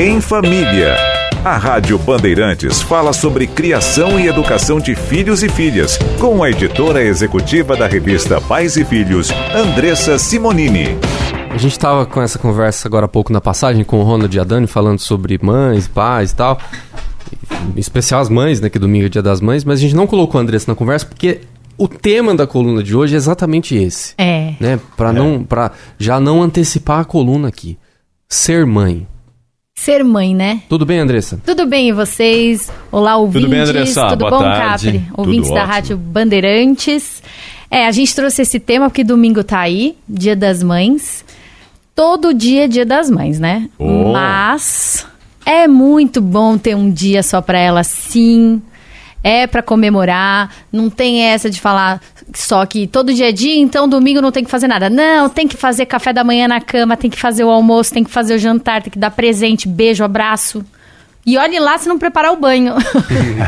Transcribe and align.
Em 0.00 0.20
Família. 0.20 0.94
A 1.44 1.56
Rádio 1.56 1.98
Bandeirantes 1.98 2.80
fala 2.80 3.12
sobre 3.12 3.48
criação 3.48 4.18
e 4.20 4.28
educação 4.28 4.78
de 4.78 4.94
filhos 4.94 5.42
e 5.42 5.48
filhas, 5.48 5.98
com 6.20 6.40
a 6.40 6.50
editora 6.50 7.02
executiva 7.02 7.76
da 7.76 7.88
revista 7.88 8.40
Pais 8.40 8.76
e 8.76 8.84
Filhos, 8.84 9.30
Andressa 9.52 10.16
Simonini. 10.16 10.96
A 11.50 11.58
gente 11.58 11.72
estava 11.72 12.06
com 12.06 12.22
essa 12.22 12.38
conversa 12.38 12.86
agora 12.86 13.06
há 13.06 13.08
pouco 13.08 13.32
na 13.32 13.40
passagem 13.40 13.82
com 13.82 13.98
o 13.98 14.04
Ronald 14.04 14.36
e 14.36 14.38
a 14.38 14.44
Dani, 14.44 14.68
falando 14.68 15.00
sobre 15.00 15.36
mães, 15.42 15.88
pais 15.88 16.30
e 16.30 16.36
tal. 16.36 16.60
Em 17.76 17.80
especial 17.80 18.20
as 18.20 18.28
mães, 18.28 18.60
né? 18.60 18.70
Que 18.70 18.78
domingo 18.78 19.06
é 19.06 19.08
dia 19.08 19.22
das 19.22 19.40
mães, 19.40 19.64
mas 19.64 19.80
a 19.80 19.82
gente 19.82 19.96
não 19.96 20.06
colocou 20.06 20.38
a 20.38 20.42
Andressa 20.42 20.70
na 20.70 20.76
conversa 20.76 21.06
porque 21.06 21.40
o 21.76 21.88
tema 21.88 22.36
da 22.36 22.46
coluna 22.46 22.84
de 22.84 22.94
hoje 22.94 23.14
é 23.14 23.16
exatamente 23.16 23.74
esse. 23.74 24.14
É. 24.16 24.54
Né? 24.60 24.78
Para 24.96 25.10
É. 25.10 25.12
não, 25.12 25.42
para 25.42 25.72
já 25.98 26.20
não 26.20 26.40
antecipar 26.40 27.00
a 27.00 27.04
coluna 27.04 27.48
aqui. 27.48 27.76
Ser 28.28 28.64
mãe. 28.64 29.04
Ser 29.78 30.02
mãe, 30.02 30.34
né? 30.34 30.62
Tudo 30.68 30.84
bem, 30.84 30.98
Andressa? 30.98 31.40
Tudo 31.46 31.64
bem, 31.64 31.90
e 31.90 31.92
vocês? 31.92 32.68
Olá, 32.90 33.16
ouvintes. 33.16 33.48
bem, 33.48 33.60
Andressa? 33.60 34.08
Tudo 34.08 34.18
Boa 34.18 34.30
bom, 34.32 34.40
tarde. 34.40 34.86
Capri? 34.86 35.06
Tudo 35.06 35.20
Ouvintes 35.20 35.50
da 35.50 35.54
ótimo. 35.54 35.72
Rádio 35.72 35.96
Bandeirantes. 35.96 37.22
É, 37.70 37.86
a 37.86 37.92
gente 37.92 38.12
trouxe 38.12 38.42
esse 38.42 38.58
tema 38.58 38.90
porque 38.90 39.04
domingo 39.04 39.44
tá 39.44 39.60
aí, 39.60 39.96
Dia 40.08 40.34
das 40.34 40.64
Mães. 40.64 41.24
Todo 41.94 42.34
dia 42.34 42.64
é 42.64 42.68
Dia 42.68 42.84
das 42.84 43.08
Mães, 43.08 43.38
né? 43.38 43.70
Oh. 43.78 44.10
Mas 44.12 45.06
é 45.46 45.68
muito 45.68 46.20
bom 46.20 46.58
ter 46.58 46.74
um 46.74 46.90
dia 46.90 47.22
só 47.22 47.40
pra 47.40 47.60
ela, 47.60 47.84
sim. 47.84 48.60
É 49.28 49.46
pra 49.46 49.62
comemorar, 49.62 50.50
não 50.72 50.88
tem 50.88 51.22
essa 51.24 51.50
de 51.50 51.60
falar 51.60 52.00
só 52.34 52.64
que 52.64 52.86
todo 52.86 53.12
dia 53.12 53.28
é 53.28 53.32
dia, 53.32 53.58
então 53.58 53.86
domingo 53.86 54.22
não 54.22 54.32
tem 54.32 54.42
que 54.42 54.50
fazer 54.50 54.68
nada. 54.68 54.88
Não, 54.88 55.28
tem 55.28 55.46
que 55.46 55.54
fazer 55.54 55.84
café 55.84 56.14
da 56.14 56.24
manhã 56.24 56.48
na 56.48 56.62
cama, 56.62 56.96
tem 56.96 57.10
que 57.10 57.18
fazer 57.18 57.44
o 57.44 57.50
almoço, 57.50 57.92
tem 57.92 58.02
que 58.02 58.10
fazer 58.10 58.34
o 58.34 58.38
jantar, 58.38 58.82
tem 58.82 58.90
que 58.90 58.98
dar 58.98 59.10
presente, 59.10 59.68
beijo, 59.68 60.02
abraço. 60.02 60.64
E 61.26 61.36
olhe 61.36 61.58
lá 61.58 61.76
se 61.76 61.86
não 61.86 61.98
preparar 61.98 62.32
o 62.32 62.36
banho. 62.36 62.72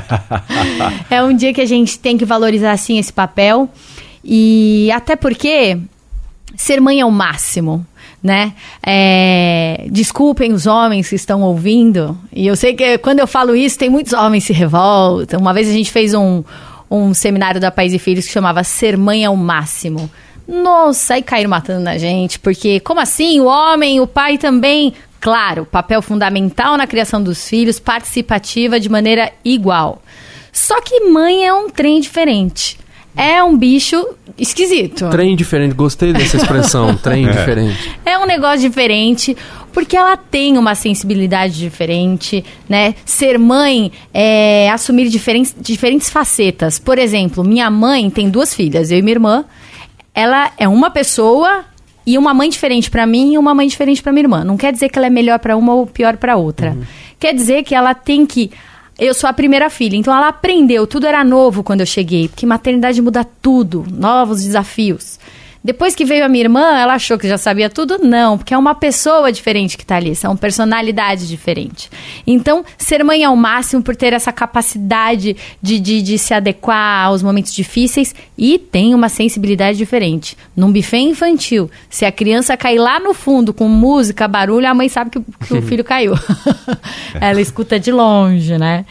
é 1.08 1.22
um 1.22 1.34
dia 1.34 1.54
que 1.54 1.62
a 1.62 1.66
gente 1.66 1.98
tem 1.98 2.18
que 2.18 2.26
valorizar 2.26 2.76
sim 2.76 2.98
esse 2.98 3.10
papel. 3.10 3.66
E 4.22 4.90
até 4.92 5.16
porque 5.16 5.78
ser 6.54 6.78
mãe 6.78 7.00
é 7.00 7.06
o 7.06 7.10
máximo, 7.10 7.86
né? 8.22 8.52
É, 8.84 9.86
desculpem 9.90 10.52
os 10.52 10.66
homens 10.66 11.08
que 11.08 11.14
estão 11.14 11.42
ouvindo. 11.42 12.18
E 12.32 12.46
eu 12.46 12.56
sei 12.56 12.74
que 12.74 12.98
quando 12.98 13.20
eu 13.20 13.26
falo 13.26 13.56
isso, 13.56 13.78
tem 13.78 13.88
muitos 13.88 14.12
homens 14.12 14.46
que 14.46 14.52
se 14.52 14.58
revoltam. 14.58 15.40
Uma 15.40 15.54
vez 15.54 15.68
a 15.68 15.72
gente 15.72 15.90
fez 15.90 16.14
um, 16.14 16.42
um 16.90 17.14
seminário 17.14 17.60
da 17.60 17.70
Pais 17.70 17.94
e 17.94 17.98
Filhos 17.98 18.26
que 18.26 18.32
chamava 18.32 18.62
Ser 18.64 18.96
Mãe 18.96 19.24
é 19.24 19.30
o 19.30 19.36
Máximo. 19.36 20.10
Nossa, 20.46 21.14
aí 21.14 21.22
caíram 21.22 21.48
matando 21.48 21.84
na 21.84 21.96
gente, 21.96 22.38
porque 22.38 22.80
como 22.80 22.98
assim? 22.98 23.40
O 23.40 23.44
homem, 23.44 24.00
o 24.00 24.06
pai 24.06 24.36
também. 24.36 24.92
Claro, 25.20 25.66
papel 25.66 26.02
fundamental 26.02 26.76
na 26.76 26.86
criação 26.86 27.22
dos 27.22 27.46
filhos, 27.46 27.78
participativa 27.78 28.80
de 28.80 28.88
maneira 28.88 29.30
igual. 29.44 30.02
Só 30.50 30.80
que 30.80 31.08
mãe 31.08 31.46
é 31.46 31.54
um 31.54 31.70
trem 31.70 32.00
diferente. 32.00 32.79
É 33.16 33.42
um 33.42 33.56
bicho 33.56 34.06
esquisito. 34.38 35.08
Trem 35.10 35.36
diferente, 35.36 35.74
gostei 35.74 36.12
dessa 36.12 36.36
expressão, 36.36 36.96
trem 37.02 37.28
diferente. 37.28 37.96
É 38.04 38.18
um 38.18 38.26
negócio 38.26 38.60
diferente, 38.60 39.36
porque 39.72 39.96
ela 39.96 40.16
tem 40.16 40.56
uma 40.56 40.74
sensibilidade 40.74 41.58
diferente, 41.58 42.44
né? 42.68 42.94
Ser 43.04 43.38
mãe 43.38 43.92
é 44.12 44.70
assumir 44.70 45.08
diferentes, 45.08 45.54
diferentes 45.60 46.08
facetas. 46.08 46.78
Por 46.78 46.98
exemplo, 46.98 47.44
minha 47.44 47.70
mãe 47.70 48.08
tem 48.10 48.30
duas 48.30 48.54
filhas, 48.54 48.90
eu 48.90 48.98
e 48.98 49.02
minha 49.02 49.14
irmã. 49.14 49.44
Ela 50.14 50.52
é 50.58 50.66
uma 50.66 50.90
pessoa 50.90 51.64
e 52.06 52.16
uma 52.18 52.34
mãe 52.34 52.48
diferente 52.48 52.90
pra 52.90 53.06
mim 53.06 53.34
e 53.34 53.38
uma 53.38 53.54
mãe 53.54 53.68
diferente 53.68 54.02
pra 54.02 54.12
minha 54.12 54.24
irmã. 54.24 54.44
Não 54.44 54.56
quer 54.56 54.72
dizer 54.72 54.88
que 54.88 54.98
ela 54.98 55.06
é 55.06 55.10
melhor 55.10 55.38
pra 55.38 55.56
uma 55.56 55.74
ou 55.74 55.86
pior 55.86 56.16
pra 56.16 56.36
outra. 56.36 56.76
Quer 57.18 57.34
dizer 57.34 57.62
que 57.62 57.74
ela 57.74 57.94
tem 57.94 58.24
que 58.24 58.50
eu 59.00 59.14
sou 59.14 59.28
a 59.30 59.32
primeira 59.32 59.70
filha, 59.70 59.96
então 59.96 60.14
ela 60.14 60.28
aprendeu, 60.28 60.86
tudo 60.86 61.06
era 61.06 61.24
novo 61.24 61.62
quando 61.62 61.80
eu 61.80 61.86
cheguei, 61.86 62.28
porque 62.28 62.44
maternidade 62.44 63.00
muda 63.00 63.24
tudo, 63.24 63.86
novos 63.90 64.44
desafios. 64.44 65.18
Depois 65.62 65.94
que 65.94 66.06
veio 66.06 66.24
a 66.24 66.28
minha 66.28 66.44
irmã, 66.44 66.78
ela 66.78 66.94
achou 66.94 67.18
que 67.18 67.28
já 67.28 67.36
sabia 67.36 67.68
tudo? 67.68 67.98
Não, 68.02 68.38
porque 68.38 68.54
é 68.54 68.56
uma 68.58 68.74
pessoa 68.74 69.30
diferente 69.30 69.76
que 69.76 69.84
tá 69.84 69.96
ali, 69.96 70.14
são 70.16 70.34
personalidades 70.36 71.28
diferentes. 71.28 71.90
Então, 72.26 72.64
ser 72.78 73.04
mãe 73.04 73.22
é 73.24 73.28
o 73.28 73.36
máximo 73.36 73.82
por 73.82 73.94
ter 73.94 74.14
essa 74.14 74.32
capacidade 74.32 75.36
de, 75.62 75.78
de, 75.78 76.00
de 76.00 76.16
se 76.18 76.32
adequar 76.32 77.06
aos 77.06 77.22
momentos 77.22 77.52
difíceis 77.52 78.14
e 78.38 78.58
tem 78.58 78.94
uma 78.94 79.10
sensibilidade 79.10 79.76
diferente. 79.76 80.34
Num 80.56 80.72
buffet 80.72 81.00
infantil, 81.00 81.70
se 81.90 82.06
a 82.06 82.12
criança 82.12 82.56
cair 82.56 82.78
lá 82.78 82.98
no 82.98 83.12
fundo 83.12 83.52
com 83.52 83.68
música, 83.68 84.26
barulho, 84.26 84.66
a 84.66 84.72
mãe 84.74 84.88
sabe 84.88 85.10
que, 85.10 85.18
o- 85.18 85.24
que 85.46 85.54
o 85.54 85.60
filho 85.68 85.84
caiu. 85.84 86.14
ela 87.20 87.40
escuta 87.40 87.78
de 87.78 87.92
longe, 87.92 88.56
né? 88.56 88.86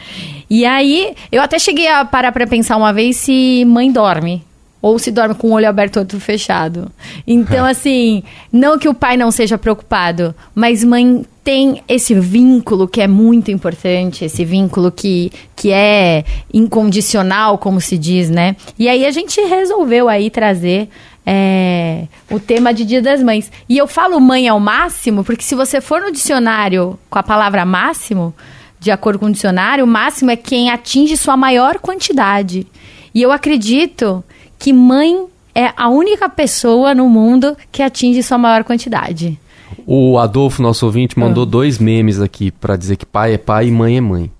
E 0.48 0.64
aí, 0.64 1.14
eu 1.32 1.42
até 1.42 1.58
cheguei 1.58 1.88
a 1.88 2.04
parar 2.04 2.30
pra 2.32 2.46
pensar 2.46 2.76
uma 2.76 2.92
vez 2.92 3.16
se 3.16 3.64
mãe 3.66 3.90
dorme. 3.90 4.42
Ou 4.82 4.98
se 4.98 5.10
dorme 5.10 5.34
com 5.34 5.48
o 5.48 5.52
olho 5.52 5.68
aberto 5.68 5.96
e 5.96 5.98
outro 5.98 6.18
fechado. 6.18 6.90
Então, 7.26 7.64
assim, 7.66 8.22
não 8.52 8.78
que 8.78 8.88
o 8.88 8.94
pai 8.94 9.16
não 9.16 9.30
seja 9.30 9.58
preocupado, 9.58 10.34
mas 10.54 10.82
mãe 10.82 11.24
tem 11.44 11.82
esse 11.88 12.14
vínculo 12.14 12.86
que 12.86 13.00
é 13.00 13.06
muito 13.08 13.50
importante, 13.50 14.24
esse 14.24 14.44
vínculo 14.44 14.90
que, 14.92 15.32
que 15.56 15.72
é 15.72 16.24
incondicional, 16.52 17.58
como 17.58 17.80
se 17.80 17.98
diz, 17.98 18.30
né? 18.30 18.56
E 18.78 18.88
aí 18.88 19.04
a 19.04 19.10
gente 19.10 19.40
resolveu 19.40 20.08
aí 20.08 20.30
trazer 20.30 20.88
é, 21.24 22.06
o 22.30 22.38
tema 22.38 22.72
de 22.72 22.84
Dia 22.84 23.02
das 23.02 23.22
Mães. 23.22 23.50
E 23.68 23.76
eu 23.76 23.86
falo 23.86 24.20
mãe 24.20 24.48
ao 24.48 24.60
máximo, 24.60 25.24
porque 25.24 25.42
se 25.42 25.54
você 25.54 25.80
for 25.80 26.00
no 26.00 26.12
dicionário 26.12 26.98
com 27.08 27.18
a 27.18 27.22
palavra 27.22 27.64
máximo, 27.64 28.34
de 28.78 28.90
acordo 28.90 29.18
com 29.18 29.26
o 29.26 29.32
dicionário, 29.32 29.84
o 29.84 29.88
máximo 29.88 30.30
é 30.30 30.36
quem 30.36 30.70
atinge 30.70 31.16
sua 31.16 31.36
maior 31.36 31.78
quantidade. 31.78 32.66
E 33.14 33.22
eu 33.22 33.30
acredito 33.32 34.24
que 34.60 34.74
mãe 34.74 35.26
é 35.54 35.72
a 35.74 35.88
única 35.88 36.28
pessoa 36.28 36.94
no 36.94 37.08
mundo 37.08 37.56
que 37.72 37.82
atinge 37.82 38.22
sua 38.22 38.38
maior 38.38 38.62
quantidade. 38.62 39.40
O 39.86 40.18
Adolfo, 40.18 40.62
nosso 40.62 40.84
ouvinte, 40.84 41.18
mandou 41.18 41.46
dois 41.46 41.78
memes 41.78 42.20
aqui 42.20 42.50
pra 42.50 42.76
dizer 42.76 42.96
que 42.96 43.06
pai 43.06 43.34
é 43.34 43.38
pai 43.38 43.68
e 43.68 43.70
mãe 43.70 43.96
é 43.96 44.00
mãe. 44.00 44.30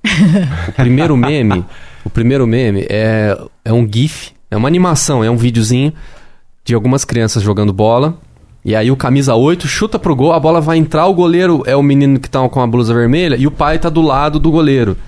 o 0.68 0.72
primeiro 0.72 1.16
meme, 1.16 1.64
o 2.04 2.10
primeiro 2.10 2.46
meme 2.46 2.86
é, 2.88 3.36
é 3.64 3.72
um 3.72 3.88
gif, 3.90 4.32
é 4.50 4.56
uma 4.56 4.68
animação, 4.68 5.24
é 5.24 5.30
um 5.30 5.36
videozinho 5.36 5.92
de 6.64 6.74
algumas 6.74 7.04
crianças 7.04 7.42
jogando 7.42 7.72
bola. 7.72 8.18
E 8.62 8.76
aí 8.76 8.90
o 8.90 8.96
camisa 8.96 9.34
8 9.34 9.66
chuta 9.66 9.98
pro 9.98 10.14
gol, 10.14 10.34
a 10.34 10.38
bola 10.38 10.60
vai 10.60 10.76
entrar, 10.76 11.06
o 11.06 11.14
goleiro 11.14 11.62
é 11.64 11.74
o 11.74 11.82
menino 11.82 12.20
que 12.20 12.28
tá 12.28 12.46
com 12.46 12.60
a 12.60 12.66
blusa 12.66 12.92
vermelha 12.92 13.36
e 13.36 13.46
o 13.46 13.50
pai 13.50 13.78
tá 13.78 13.88
do 13.88 14.02
lado 14.02 14.38
do 14.38 14.50
goleiro. 14.50 14.98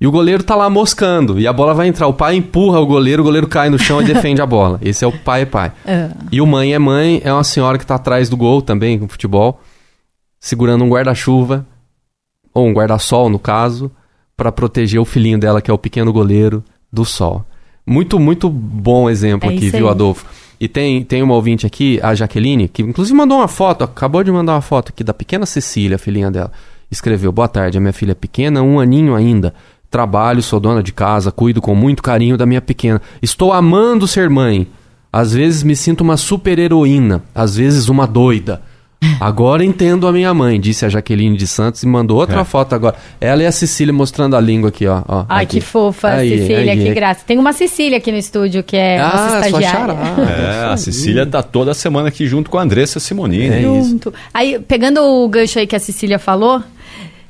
E 0.00 0.06
o 0.06 0.12
goleiro 0.12 0.44
tá 0.44 0.54
lá 0.54 0.70
moscando, 0.70 1.40
e 1.40 1.46
a 1.46 1.52
bola 1.52 1.74
vai 1.74 1.88
entrar. 1.88 2.06
O 2.06 2.12
pai 2.12 2.36
empurra 2.36 2.78
o 2.78 2.86
goleiro, 2.86 3.22
o 3.22 3.24
goleiro 3.24 3.48
cai 3.48 3.68
no 3.68 3.78
chão 3.78 4.00
e 4.00 4.04
defende 4.04 4.40
a 4.40 4.46
bola. 4.46 4.78
Esse 4.80 5.04
é 5.04 5.08
o 5.08 5.12
pai 5.12 5.42
é 5.42 5.46
pai. 5.46 5.72
É. 5.84 6.10
E 6.30 6.40
o 6.40 6.46
mãe 6.46 6.72
é 6.72 6.78
mãe, 6.78 7.20
é 7.24 7.32
uma 7.32 7.42
senhora 7.42 7.78
que 7.78 7.86
tá 7.86 7.96
atrás 7.96 8.28
do 8.28 8.36
gol 8.36 8.62
também, 8.62 8.98
com 8.98 9.08
futebol, 9.08 9.60
segurando 10.38 10.84
um 10.84 10.88
guarda-chuva, 10.88 11.66
ou 12.54 12.66
um 12.66 12.72
guarda-sol 12.72 13.28
no 13.28 13.38
caso, 13.38 13.90
pra 14.36 14.52
proteger 14.52 15.00
o 15.00 15.04
filhinho 15.04 15.38
dela, 15.38 15.60
que 15.60 15.70
é 15.70 15.74
o 15.74 15.78
pequeno 15.78 16.12
goleiro, 16.12 16.62
do 16.92 17.04
sol. 17.04 17.44
Muito, 17.84 18.20
muito 18.20 18.48
bom 18.48 19.10
exemplo 19.10 19.50
É 19.50 19.54
aqui, 19.54 19.70
viu. 19.70 19.88
Adolfo? 19.88 20.26
E 20.60 20.68
tem, 20.68 21.02
tem 21.04 21.22
uma 21.22 21.34
ouvinte 21.34 21.66
aqui, 21.66 22.00
a 22.02 22.14
Jaqueline, 22.14 22.68
que 22.68 22.82
inclusive 22.82 23.16
mandou 23.16 23.38
uma 23.38 23.48
foto, 23.48 23.84
acabou 23.84 24.22
de 24.22 24.30
mandar 24.30 24.54
uma 24.54 24.60
foto 24.60 24.90
aqui 24.90 25.02
da 25.02 25.14
pequena 25.14 25.46
Cecília, 25.46 25.98
filhinha 25.98 26.30
dela. 26.30 26.52
Escreveu: 26.90 27.30
Boa 27.30 27.48
tarde, 27.48 27.78
a 27.78 27.80
minha 27.80 27.92
filha 27.92 28.12
é 28.12 28.14
pequena, 28.14 28.62
um 28.62 28.80
aninho 28.80 29.14
ainda. 29.14 29.54
Trabalho, 29.90 30.42
sou 30.42 30.60
dona 30.60 30.82
de 30.82 30.92
casa, 30.92 31.32
cuido 31.32 31.60
com 31.62 31.74
muito 31.74 32.02
carinho 32.02 32.36
da 32.36 32.44
minha 32.44 32.60
pequena. 32.60 33.00
Estou 33.22 33.52
amando 33.52 34.06
ser 34.06 34.28
mãe. 34.28 34.66
Às 35.10 35.32
vezes 35.32 35.62
me 35.62 35.74
sinto 35.74 36.02
uma 36.02 36.18
super 36.18 36.58
heroína, 36.58 37.22
às 37.34 37.56
vezes 37.56 37.88
uma 37.88 38.06
doida. 38.06 38.60
Agora 39.20 39.64
entendo 39.64 40.06
a 40.08 40.12
minha 40.12 40.34
mãe, 40.34 40.60
disse 40.60 40.84
a 40.84 40.88
Jaqueline 40.88 41.36
de 41.36 41.46
Santos 41.46 41.82
e 41.84 41.86
mandou 41.86 42.18
outra 42.18 42.40
É. 42.40 42.44
foto 42.44 42.74
agora. 42.74 42.96
Ela 43.20 43.44
e 43.44 43.46
a 43.46 43.52
Cecília 43.52 43.94
mostrando 43.94 44.34
a 44.36 44.40
língua 44.40 44.68
aqui, 44.70 44.86
ó. 44.88 45.02
ó 45.08 45.24
Ai, 45.28 45.44
aqui. 45.44 45.60
que 45.60 45.60
fofa, 45.64 46.08
Aí, 46.08 46.28
Cecília, 46.40 46.72
aí. 46.72 46.82
que 46.84 46.94
graça. 46.94 47.20
Tem 47.24 47.38
uma 47.38 47.52
Cecília 47.52 47.96
aqui 47.98 48.10
no 48.12 48.18
estúdio, 48.18 48.62
que 48.64 48.76
é 48.76 49.00
nossa 49.00 49.16
Ah, 49.16 49.28
sua 49.28 49.46
estagiária. 49.46 49.94
xará. 49.94 50.30
É, 50.68 50.72
a 50.72 50.76
Cecília 50.76 51.24
tá 51.24 51.42
toda 51.44 51.72
semana 51.74 52.08
aqui 52.08 52.26
junto 52.26 52.50
com 52.50 52.58
a 52.58 52.62
Andressa 52.62 52.98
Simonini. 53.00 53.48
É 53.54 53.60
isso. 53.62 53.90
Junto. 53.90 54.12
Aí, 54.34 54.58
pegando 54.58 55.00
o 55.00 55.28
gancho 55.28 55.60
aí 55.60 55.66
que 55.66 55.76
a 55.76 55.80
Cecília 55.80 56.18
falou, 56.18 56.60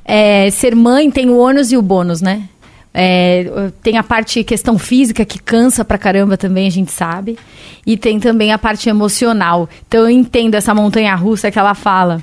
é, 0.06 0.50
ser 0.50 0.75
mãe 0.75 1.11
tem 1.11 1.29
o 1.29 1.37
ônus 1.38 1.71
e 1.71 1.77
o 1.77 1.82
bônus, 1.82 2.23
né? 2.23 2.44
É, 2.93 3.70
tem 3.82 3.96
a 3.96 4.02
parte 4.02 4.43
questão 4.43 4.79
física 4.79 5.25
que 5.25 5.38
cansa 5.38 5.85
pra 5.85 5.99
caramba 5.99 6.37
também, 6.37 6.67
a 6.67 6.70
gente 6.70 6.90
sabe. 6.90 7.38
E 7.87 7.96
tem 7.96 8.19
também 8.19 8.52
a 8.52 8.58
parte 8.58 8.88
emocional. 8.88 9.69
Então 9.87 10.00
eu 10.00 10.11
entendo 10.11 10.55
essa 10.55 10.75
montanha 10.75 11.14
russa 11.14 11.50
que 11.50 11.58
ela 11.58 11.75
fala. 11.75 12.23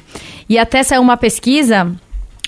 E 0.49 0.57
até 0.57 0.83
saiu 0.83 1.01
uma 1.01 1.17
pesquisa, 1.17 1.91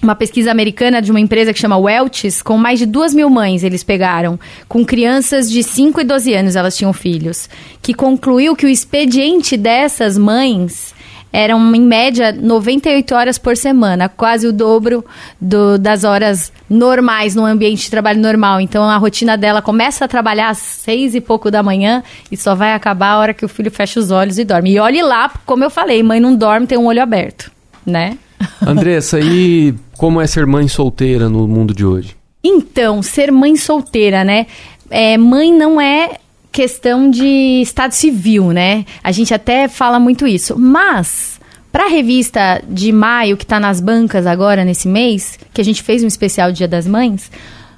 uma 0.01 0.15
pesquisa 0.15 0.51
americana 0.51 1.01
de 1.01 1.09
uma 1.09 1.19
empresa 1.19 1.53
que 1.53 1.59
chama 1.59 1.77
Welch's, 1.77 2.41
com 2.41 2.57
mais 2.57 2.79
de 2.79 2.85
duas 2.85 3.13
mil 3.13 3.29
mães 3.29 3.63
eles 3.63 3.83
pegaram, 3.83 4.39
com 4.67 4.85
crianças 4.85 5.49
de 5.49 5.63
5 5.63 6.01
e 6.01 6.03
12 6.03 6.33
anos 6.33 6.55
elas 6.55 6.77
tinham 6.77 6.93
filhos, 6.93 7.49
que 7.81 7.93
concluiu 7.93 8.55
que 8.55 8.65
o 8.65 8.69
expediente 8.69 9.57
dessas 9.57 10.17
mães 10.17 10.93
eram, 11.37 11.75
em 11.75 11.81
média, 11.81 12.31
98 12.31 13.13
horas 13.13 13.37
por 13.37 13.55
semana, 13.55 14.09
quase 14.09 14.47
o 14.47 14.51
dobro 14.51 15.05
do, 15.39 15.77
das 15.77 16.03
horas 16.03 16.51
normais 16.67 17.35
no 17.35 17.45
ambiente 17.45 17.83
de 17.83 17.91
trabalho 17.91 18.19
normal. 18.19 18.59
Então, 18.59 18.83
a 18.83 18.97
rotina 18.97 19.37
dela 19.37 19.61
começa 19.61 20.05
a 20.05 20.07
trabalhar 20.07 20.49
às 20.49 20.57
seis 20.57 21.13
e 21.13 21.21
pouco 21.21 21.51
da 21.51 21.61
manhã 21.61 22.01
e 22.31 22.35
só 22.35 22.55
vai 22.55 22.73
acabar 22.73 23.11
a 23.11 23.19
hora 23.19 23.33
que 23.35 23.45
o 23.45 23.47
filho 23.47 23.69
fecha 23.69 23.99
os 23.99 24.09
olhos 24.09 24.39
e 24.39 24.43
dorme. 24.43 24.71
E 24.71 24.79
olhe 24.79 24.99
lá, 25.03 25.31
como 25.45 25.63
eu 25.63 25.69
falei, 25.69 26.01
mãe 26.01 26.19
não 26.19 26.35
dorme, 26.35 26.65
tem 26.65 26.75
um 26.75 26.87
olho 26.87 27.03
aberto, 27.03 27.51
né? 27.85 28.17
Andressa, 28.65 29.19
e 29.19 29.75
como 29.95 30.19
é 30.19 30.25
ser 30.25 30.47
mãe 30.47 30.67
solteira 30.67 31.29
no 31.29 31.47
mundo 31.47 31.71
de 31.71 31.85
hoje? 31.85 32.15
Então, 32.43 33.03
ser 33.03 33.31
mãe 33.31 33.55
solteira, 33.55 34.23
né? 34.23 34.47
É, 34.89 35.15
mãe 35.19 35.53
não 35.53 35.79
é 35.79 36.17
questão 36.57 37.07
de 37.07 37.61
estado 37.61 37.91
civil, 37.91 38.51
né? 38.51 38.83
A 39.03 39.11
gente 39.11 39.31
até 39.31 39.67
fala 39.67 39.99
muito 39.99 40.25
isso. 40.25 40.57
Mas, 40.57 41.39
para 41.71 41.85
a 41.85 41.87
revista 41.87 42.63
de 42.67 42.91
maio, 42.91 43.37
que 43.37 43.43
está 43.43 43.59
nas 43.59 43.79
bancas 43.79 44.25
agora 44.25 44.65
nesse 44.65 44.87
mês, 44.87 45.37
que 45.53 45.61
a 45.61 45.63
gente 45.63 45.83
fez 45.83 46.03
um 46.03 46.07
especial 46.07 46.51
Dia 46.51 46.67
das 46.67 46.87
Mães, 46.87 47.31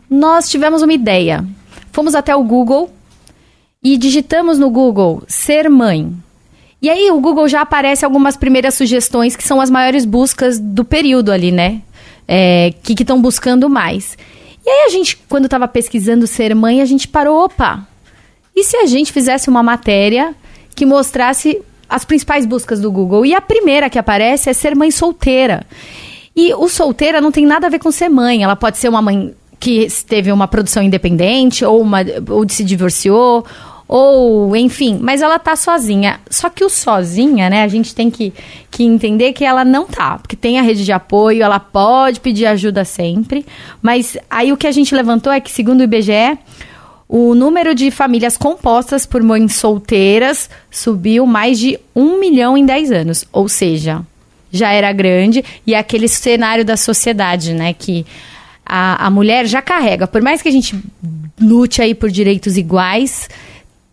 nós 0.10 0.50
tivemos 0.50 0.82
uma 0.82 0.94
ideia. 0.94 1.46
Fomos 1.92 2.16
até 2.16 2.34
o 2.34 2.42
Google 2.42 2.90
e 3.84 3.98
digitamos 3.98 4.58
no 4.58 4.70
Google 4.70 5.24
ser 5.28 5.70
mãe. 5.70 6.14
E 6.82 6.90
aí 6.90 7.12
o 7.12 7.20
Google 7.20 7.50
já 7.50 7.60
aparece 7.60 8.06
algumas 8.06 8.38
primeiras 8.38 8.76
sugestões 8.76 9.36
que 9.36 9.46
são 9.46 9.60
as 9.60 9.70
maiores 9.70 10.06
buscas 10.06 10.58
do 10.58 10.86
período 10.86 11.34
ali, 11.34 11.52
né? 11.52 11.82
É, 12.26 12.74
que 12.82 12.94
estão 12.94 13.22
buscando 13.22 13.70
mais. 13.70 14.18
E 14.66 14.70
aí 14.70 14.86
a 14.86 14.90
gente, 14.90 15.18
quando 15.28 15.46
estava 15.46 15.68
pesquisando 15.68 16.26
ser 16.26 16.56
mãe, 16.56 16.82
a 16.82 16.86
gente 16.86 17.10
parou, 17.10 17.44
opa, 17.44 17.86
e 18.60 18.64
se 18.64 18.78
a 18.78 18.86
gente 18.86 19.14
fizesse 19.14 19.50
uma 19.50 19.64
matéria 19.64 20.36
que 20.76 20.86
mostrasse 20.86 21.62
as 21.88 22.04
principais 22.04 22.46
buscas 22.46 22.80
do 22.80 22.92
Google? 22.92 23.26
E 23.26 23.34
a 23.34 23.42
primeira 23.42 23.90
que 23.90 23.98
aparece 23.98 24.50
é 24.50 24.54
ser 24.54 24.76
mãe 24.76 24.92
solteira. 24.92 25.66
E 26.36 26.54
o 26.54 26.68
solteira 26.68 27.22
não 27.22 27.32
tem 27.32 27.46
nada 27.46 27.68
a 27.68 27.70
ver 27.70 27.80
com 27.80 27.92
ser 27.92 28.10
mãe. 28.10 28.44
Ela 28.44 28.56
pode 28.56 28.78
ser 28.78 28.90
uma 28.90 29.02
mãe 29.02 29.34
que 29.60 29.88
teve 30.08 30.32
uma 30.32 30.48
produção 30.48 30.82
independente, 30.82 31.66
ou, 31.66 31.82
uma, 31.82 32.00
ou 32.30 32.48
se 32.48 32.64
divorciou, 32.64 33.46
ou 33.88 34.56
enfim, 34.56 35.00
mas 35.02 35.22
ela 35.22 35.40
tá 35.40 35.56
sozinha. 35.56 36.20
Só 36.30 36.50
que 36.50 36.64
o 36.64 36.70
sozinha, 36.70 37.50
né, 37.50 37.64
a 37.64 37.68
gente 37.68 37.96
tem 37.96 38.10
que, 38.10 38.34
que 38.70 38.84
entender 38.84 39.34
que 39.34 39.44
ela 39.44 39.66
não 39.66 39.86
tá, 39.86 40.18
porque 40.20 40.36
tem 40.36 40.60
a 40.60 40.62
rede 40.62 40.86
de 40.86 40.92
apoio, 40.92 41.44
ela 41.44 41.60
pode 41.60 42.20
pedir 42.20 42.46
ajuda 42.46 42.86
sempre, 42.86 43.46
mas 43.82 44.16
aí 44.30 44.54
o 44.54 44.58
que 44.58 44.68
a 44.68 44.72
gente 44.72 44.94
levantou 44.94 45.34
é 45.34 45.42
que, 45.42 45.52
segundo 45.52 45.82
o 45.82 45.84
IBGE, 45.84 46.38
o 47.12 47.34
número 47.34 47.74
de 47.74 47.90
famílias 47.90 48.38
compostas 48.38 49.04
por 49.04 49.24
mães 49.24 49.56
solteiras 49.56 50.48
subiu 50.70 51.26
mais 51.26 51.58
de 51.58 51.80
um 51.96 52.20
milhão 52.20 52.56
em 52.56 52.64
10 52.64 52.92
anos. 52.92 53.26
Ou 53.34 53.50
seja, 53.50 54.04
já 54.52 54.72
era 54.72 54.94
grande 54.94 55.44
e 55.66 55.74
é 55.74 55.80
aquele 55.80 56.08
cenário 56.08 56.64
da 56.64 56.78
sociedade, 56.78 57.52
né? 57.52 57.74
Que 57.74 58.06
a, 58.64 59.08
a 59.08 59.10
mulher 59.10 59.48
já 59.48 59.60
carrega. 59.60 60.06
Por 60.06 60.22
mais 60.22 60.44
que 60.44 60.50
a 60.50 60.52
gente 60.52 60.80
lute 61.42 61.82
aí 61.82 61.96
por 61.96 62.12
direitos 62.12 62.58
iguais, 62.58 63.28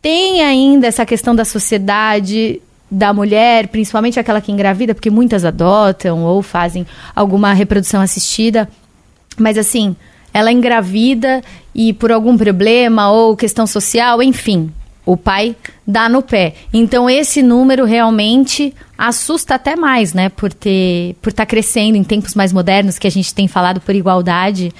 tem 0.02 0.42
ainda 0.42 0.86
essa 0.86 1.06
questão 1.06 1.34
da 1.34 1.46
sociedade 1.46 2.60
da 2.90 3.14
mulher, 3.14 3.68
principalmente 3.68 4.20
aquela 4.20 4.42
que 4.42 4.52
engravida, 4.52 4.94
porque 4.94 5.10
muitas 5.10 5.42
adotam 5.42 6.22
ou 6.22 6.42
fazem 6.42 6.86
alguma 7.14 7.54
reprodução 7.54 8.02
assistida. 8.02 8.68
Mas 9.38 9.56
assim, 9.56 9.96
ela 10.36 10.52
engravida 10.52 11.42
e 11.74 11.94
por 11.94 12.12
algum 12.12 12.36
problema 12.36 13.10
ou 13.10 13.34
questão 13.34 13.66
social, 13.66 14.22
enfim, 14.22 14.70
o 15.06 15.16
pai 15.16 15.56
dá 15.86 16.10
no 16.10 16.20
pé. 16.20 16.52
Então 16.74 17.08
esse 17.08 17.42
número 17.42 17.86
realmente 17.86 18.74
assusta 18.98 19.54
até 19.54 19.74
mais, 19.76 20.12
né, 20.12 20.28
por 20.28 20.52
ter 20.52 21.16
por 21.22 21.30
estar 21.30 21.46
tá 21.46 21.48
crescendo 21.48 21.96
em 21.96 22.04
tempos 22.04 22.34
mais 22.34 22.52
modernos 22.52 22.98
que 22.98 23.06
a 23.06 23.10
gente 23.10 23.34
tem 23.34 23.48
falado 23.48 23.80
por 23.80 23.94
igualdade. 23.94 24.74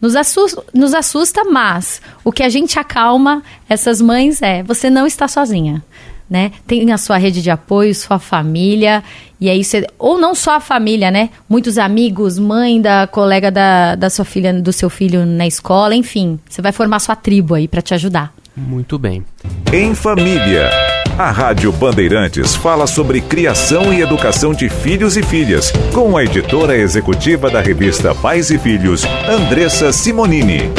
Nos 0.00 0.16
assusta, 0.16 0.64
nos 0.72 0.94
assusta, 0.94 1.44
mas 1.44 2.00
o 2.24 2.32
que 2.32 2.42
a 2.42 2.48
gente 2.48 2.78
acalma 2.78 3.42
essas 3.68 4.00
mães 4.00 4.40
é: 4.40 4.62
você 4.62 4.88
não 4.88 5.06
está 5.06 5.28
sozinha 5.28 5.84
né? 6.32 6.50
Tem 6.66 6.90
a 6.90 6.96
sua 6.96 7.18
rede 7.18 7.42
de 7.42 7.50
apoio, 7.50 7.94
sua 7.94 8.18
família, 8.18 9.04
e 9.38 9.50
é 9.50 9.54
isso. 9.54 9.76
Ou 9.98 10.18
não 10.18 10.34
só 10.34 10.56
a 10.56 10.60
família, 10.60 11.10
né? 11.10 11.28
Muitos 11.46 11.76
amigos, 11.76 12.38
mãe 12.38 12.80
da 12.80 13.06
colega 13.06 13.50
da, 13.50 13.94
da 13.94 14.08
sua 14.08 14.24
filha, 14.24 14.50
do 14.54 14.72
seu 14.72 14.88
filho 14.88 15.26
na 15.26 15.46
escola, 15.46 15.94
enfim. 15.94 16.40
Você 16.48 16.62
vai 16.62 16.72
formar 16.72 17.00
sua 17.00 17.14
tribo 17.14 17.54
aí 17.54 17.68
para 17.68 17.82
te 17.82 17.92
ajudar. 17.92 18.32
Muito 18.56 18.98
bem. 18.98 19.22
Em 19.70 19.94
família. 19.94 20.70
A 21.18 21.30
Rádio 21.30 21.70
Bandeirantes 21.70 22.54
fala 22.54 22.86
sobre 22.86 23.20
criação 23.20 23.92
e 23.92 24.00
educação 24.00 24.54
de 24.54 24.70
filhos 24.70 25.18
e 25.18 25.22
filhas, 25.22 25.70
com 25.92 26.16
a 26.16 26.24
editora 26.24 26.74
executiva 26.74 27.50
da 27.50 27.60
revista 27.60 28.14
Pais 28.14 28.50
e 28.50 28.58
Filhos, 28.58 29.04
Andressa 29.28 29.92
Simonini. 29.92 30.70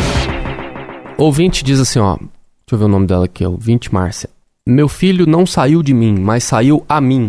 Ouvinte 1.15 1.63
diz 1.63 1.79
assim, 1.79 1.99
ó. 1.99 2.15
Deixa 2.15 2.31
eu 2.71 2.77
ver 2.79 2.85
o 2.85 2.87
nome 2.87 3.05
dela 3.05 3.25
aqui, 3.25 3.45
ouvinte 3.45 3.93
Márcia. 3.93 4.32
Meu 4.65 4.87
filho 4.87 5.25
não 5.25 5.45
saiu 5.45 5.83
de 5.83 5.93
mim, 5.93 6.17
mas 6.17 6.45
saiu 6.45 6.85
a 6.87 7.01
mim. 7.01 7.27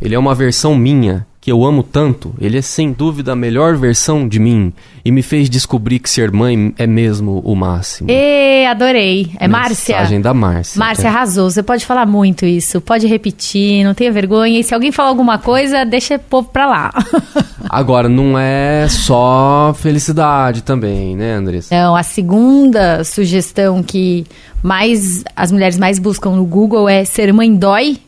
Ele 0.00 0.14
é 0.14 0.18
uma 0.18 0.36
versão 0.36 0.72
minha, 0.76 1.26
que 1.40 1.50
eu 1.50 1.64
amo 1.64 1.82
tanto. 1.82 2.34
Ele 2.38 2.58
é 2.58 2.62
sem 2.62 2.92
dúvida 2.92 3.32
a 3.32 3.36
melhor 3.36 3.76
versão 3.76 4.28
de 4.28 4.38
mim 4.38 4.72
e 5.02 5.10
me 5.10 5.22
fez 5.22 5.48
descobrir 5.48 5.98
que 5.98 6.10
ser 6.10 6.30
mãe 6.30 6.74
é 6.76 6.86
mesmo 6.86 7.40
o 7.44 7.56
máximo. 7.56 8.10
E 8.10 8.66
adorei. 8.66 9.30
É 9.38 9.48
Márcia. 9.48 9.96
Mensagem 9.96 10.20
da 10.20 10.34
Márcia. 10.34 10.78
Márcia 10.78 11.06
é. 11.06 11.08
arrasou. 11.08 11.50
Você 11.50 11.62
pode 11.62 11.86
falar 11.86 12.04
muito 12.04 12.44
isso, 12.44 12.80
pode 12.80 13.06
repetir, 13.06 13.82
não 13.84 13.94
tenha 13.94 14.12
vergonha. 14.12 14.60
E 14.60 14.64
se 14.64 14.74
alguém 14.74 14.92
falar 14.92 15.08
alguma 15.08 15.38
coisa, 15.38 15.84
deixa 15.84 16.16
o 16.16 16.18
povo 16.18 16.48
pra 16.48 16.66
lá. 16.66 16.90
Agora, 17.70 18.08
não 18.08 18.38
é 18.38 18.86
só 18.88 19.74
felicidade 19.78 20.62
também, 20.62 21.16
né, 21.16 21.34
Andressa? 21.34 21.74
Não, 21.74 21.96
a 21.96 22.02
segunda 22.02 23.02
sugestão 23.04 23.82
que 23.82 24.26
mais 24.62 25.24
as 25.34 25.50
mulheres 25.50 25.78
mais 25.78 25.98
buscam 25.98 26.32
no 26.32 26.44
Google 26.44 26.88
é 26.88 27.04
ser 27.04 27.32
mãe 27.32 27.54
dói. 27.54 27.98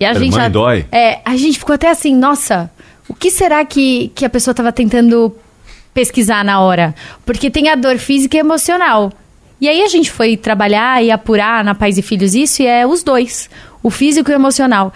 E 0.00 0.04
a 0.06 0.14
ser 0.14 0.20
gente 0.20 0.32
mãe 0.32 0.40
já, 0.40 0.48
dói? 0.48 0.86
É, 0.90 1.20
a 1.24 1.36
gente 1.36 1.58
ficou 1.58 1.74
até 1.74 1.90
assim, 1.90 2.16
nossa, 2.16 2.70
o 3.06 3.14
que 3.14 3.30
será 3.30 3.62
que, 3.66 4.10
que 4.14 4.24
a 4.24 4.30
pessoa 4.30 4.52
estava 4.52 4.72
tentando 4.72 5.36
pesquisar 5.92 6.42
na 6.42 6.60
hora? 6.60 6.94
Porque 7.26 7.50
tem 7.50 7.68
a 7.68 7.74
dor 7.74 7.98
física 7.98 8.36
e 8.36 8.40
emocional. 8.40 9.12
E 9.60 9.68
aí 9.68 9.82
a 9.82 9.88
gente 9.88 10.10
foi 10.10 10.38
trabalhar 10.38 11.04
e 11.04 11.10
apurar 11.10 11.62
na 11.62 11.74
Pais 11.74 11.98
e 11.98 12.02
Filhos 12.02 12.34
isso 12.34 12.62
e 12.62 12.66
é 12.66 12.86
os 12.86 13.02
dois, 13.02 13.50
o 13.82 13.90
físico 13.90 14.30
e 14.30 14.32
o 14.32 14.36
emocional. 14.36 14.90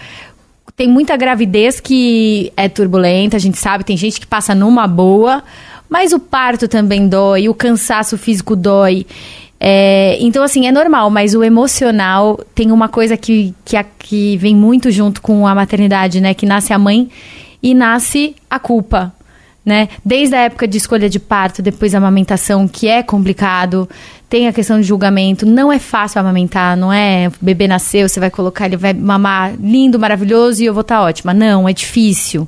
Tem 0.74 0.88
muita 0.88 1.16
gravidez 1.18 1.80
que 1.80 2.50
é 2.56 2.66
turbulenta, 2.66 3.36
a 3.36 3.40
gente 3.40 3.58
sabe, 3.58 3.84
tem 3.84 3.96
gente 3.96 4.18
que 4.18 4.26
passa 4.26 4.54
numa 4.54 4.86
boa, 4.88 5.44
mas 5.88 6.12
o 6.14 6.18
parto 6.18 6.66
também 6.66 7.06
dói, 7.06 7.48
o 7.48 7.54
cansaço 7.54 8.16
físico 8.16 8.56
dói. 8.56 9.06
É, 9.58 10.18
então, 10.20 10.42
assim, 10.42 10.66
é 10.66 10.72
normal, 10.72 11.08
mas 11.10 11.34
o 11.34 11.42
emocional 11.42 12.38
tem 12.54 12.70
uma 12.70 12.88
coisa 12.88 13.16
que, 13.16 13.54
que, 13.64 13.76
que 13.98 14.36
vem 14.36 14.54
muito 14.54 14.90
junto 14.90 15.22
com 15.22 15.46
a 15.46 15.54
maternidade, 15.54 16.20
né? 16.20 16.34
Que 16.34 16.44
nasce 16.44 16.72
a 16.72 16.78
mãe 16.78 17.08
e 17.62 17.74
nasce 17.74 18.36
a 18.50 18.58
culpa. 18.58 19.12
Né? 19.64 19.88
Desde 20.04 20.34
a 20.34 20.40
época 20.40 20.68
de 20.68 20.76
escolha 20.76 21.08
de 21.08 21.18
parto, 21.18 21.62
depois 21.62 21.94
a 21.94 21.98
amamentação, 21.98 22.68
que 22.68 22.86
é 22.86 23.02
complicado, 23.02 23.88
tem 24.28 24.46
a 24.46 24.52
questão 24.52 24.78
de 24.78 24.86
julgamento, 24.86 25.46
não 25.46 25.72
é 25.72 25.78
fácil 25.78 26.20
amamentar, 26.20 26.76
não 26.76 26.92
é 26.92 27.28
o 27.28 27.44
bebê 27.44 27.66
nasceu, 27.66 28.06
você 28.06 28.20
vai 28.20 28.30
colocar, 28.30 28.66
ele 28.66 28.76
vai 28.76 28.92
mamar 28.92 29.54
lindo, 29.58 29.98
maravilhoso 29.98 30.62
e 30.62 30.66
eu 30.66 30.74
vou 30.74 30.82
estar 30.82 30.96
tá 30.96 31.02
ótima. 31.02 31.32
Não, 31.32 31.66
é 31.66 31.72
difícil. 31.72 32.46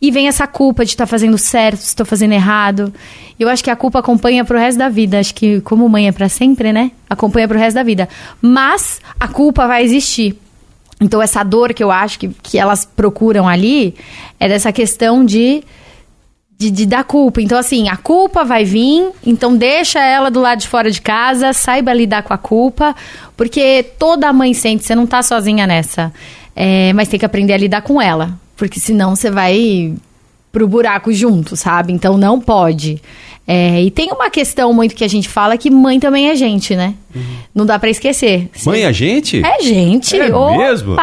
E 0.00 0.10
vem 0.10 0.28
essa 0.28 0.46
culpa 0.46 0.84
de 0.84 0.92
estar 0.92 1.04
tá 1.04 1.10
fazendo 1.10 1.36
certo, 1.36 1.80
se 1.80 1.88
estou 1.88 2.06
fazendo 2.06 2.32
errado. 2.32 2.90
Eu 3.38 3.48
acho 3.48 3.62
que 3.62 3.70
a 3.70 3.76
culpa 3.76 3.98
acompanha 3.98 4.44
pro 4.44 4.58
resto 4.58 4.78
da 4.78 4.88
vida. 4.88 5.18
Acho 5.18 5.34
que, 5.34 5.60
como 5.60 5.88
mãe 5.88 6.08
é 6.08 6.12
para 6.12 6.28
sempre, 6.28 6.72
né? 6.72 6.90
Acompanha 7.08 7.46
pro 7.46 7.58
resto 7.58 7.76
da 7.76 7.82
vida. 7.82 8.08
Mas 8.40 9.00
a 9.20 9.28
culpa 9.28 9.66
vai 9.66 9.84
existir. 9.84 10.36
Então, 11.00 11.20
essa 11.20 11.42
dor 11.42 11.74
que 11.74 11.84
eu 11.84 11.90
acho 11.90 12.18
que, 12.18 12.28
que 12.42 12.58
elas 12.58 12.84
procuram 12.84 13.46
ali 13.46 13.94
é 14.40 14.48
dessa 14.48 14.72
questão 14.72 15.24
de, 15.24 15.62
de, 16.56 16.70
de 16.70 16.86
dar 16.86 17.04
culpa. 17.04 17.42
Então, 17.42 17.58
assim, 17.58 17.88
a 17.88 17.96
culpa 17.96 18.44
vai 18.44 18.64
vir, 18.64 19.10
então 19.24 19.54
deixa 19.54 20.02
ela 20.02 20.30
do 20.30 20.40
lado 20.40 20.60
de 20.60 20.68
fora 20.68 20.90
de 20.90 21.00
casa, 21.02 21.52
saiba 21.52 21.92
lidar 21.92 22.22
com 22.22 22.32
a 22.32 22.38
culpa, 22.38 22.96
porque 23.36 23.84
toda 23.98 24.32
mãe 24.32 24.54
sente, 24.54 24.84
você 24.84 24.94
não 24.94 25.06
tá 25.06 25.22
sozinha 25.22 25.66
nessa. 25.66 26.10
É, 26.54 26.94
mas 26.94 27.08
tem 27.08 27.20
que 27.20 27.26
aprender 27.26 27.52
a 27.52 27.58
lidar 27.58 27.82
com 27.82 28.00
ela. 28.00 28.30
Porque 28.56 28.80
senão 28.80 29.14
você 29.14 29.30
vai 29.30 29.94
pro 30.56 30.66
buraco 30.66 31.12
junto, 31.12 31.54
sabe? 31.54 31.92
Então 31.92 32.16
não 32.16 32.40
pode. 32.40 33.02
É, 33.46 33.82
e 33.82 33.90
tem 33.90 34.10
uma 34.10 34.30
questão 34.30 34.72
muito 34.72 34.94
que 34.94 35.04
a 35.04 35.08
gente 35.08 35.28
fala 35.28 35.58
que 35.58 35.70
mãe 35.70 36.00
também 36.00 36.30
é 36.30 36.34
gente, 36.34 36.74
né? 36.74 36.94
Uhum. 37.14 37.22
Não 37.54 37.66
dá 37.66 37.78
para 37.78 37.90
esquecer. 37.90 38.48
Mãe 38.64 38.84
é 38.84 38.90
gente? 38.90 39.44
É 39.44 39.62
gente. 39.62 40.18
É 40.18 40.34
Opa! 40.34 40.56
mesmo? 40.56 40.96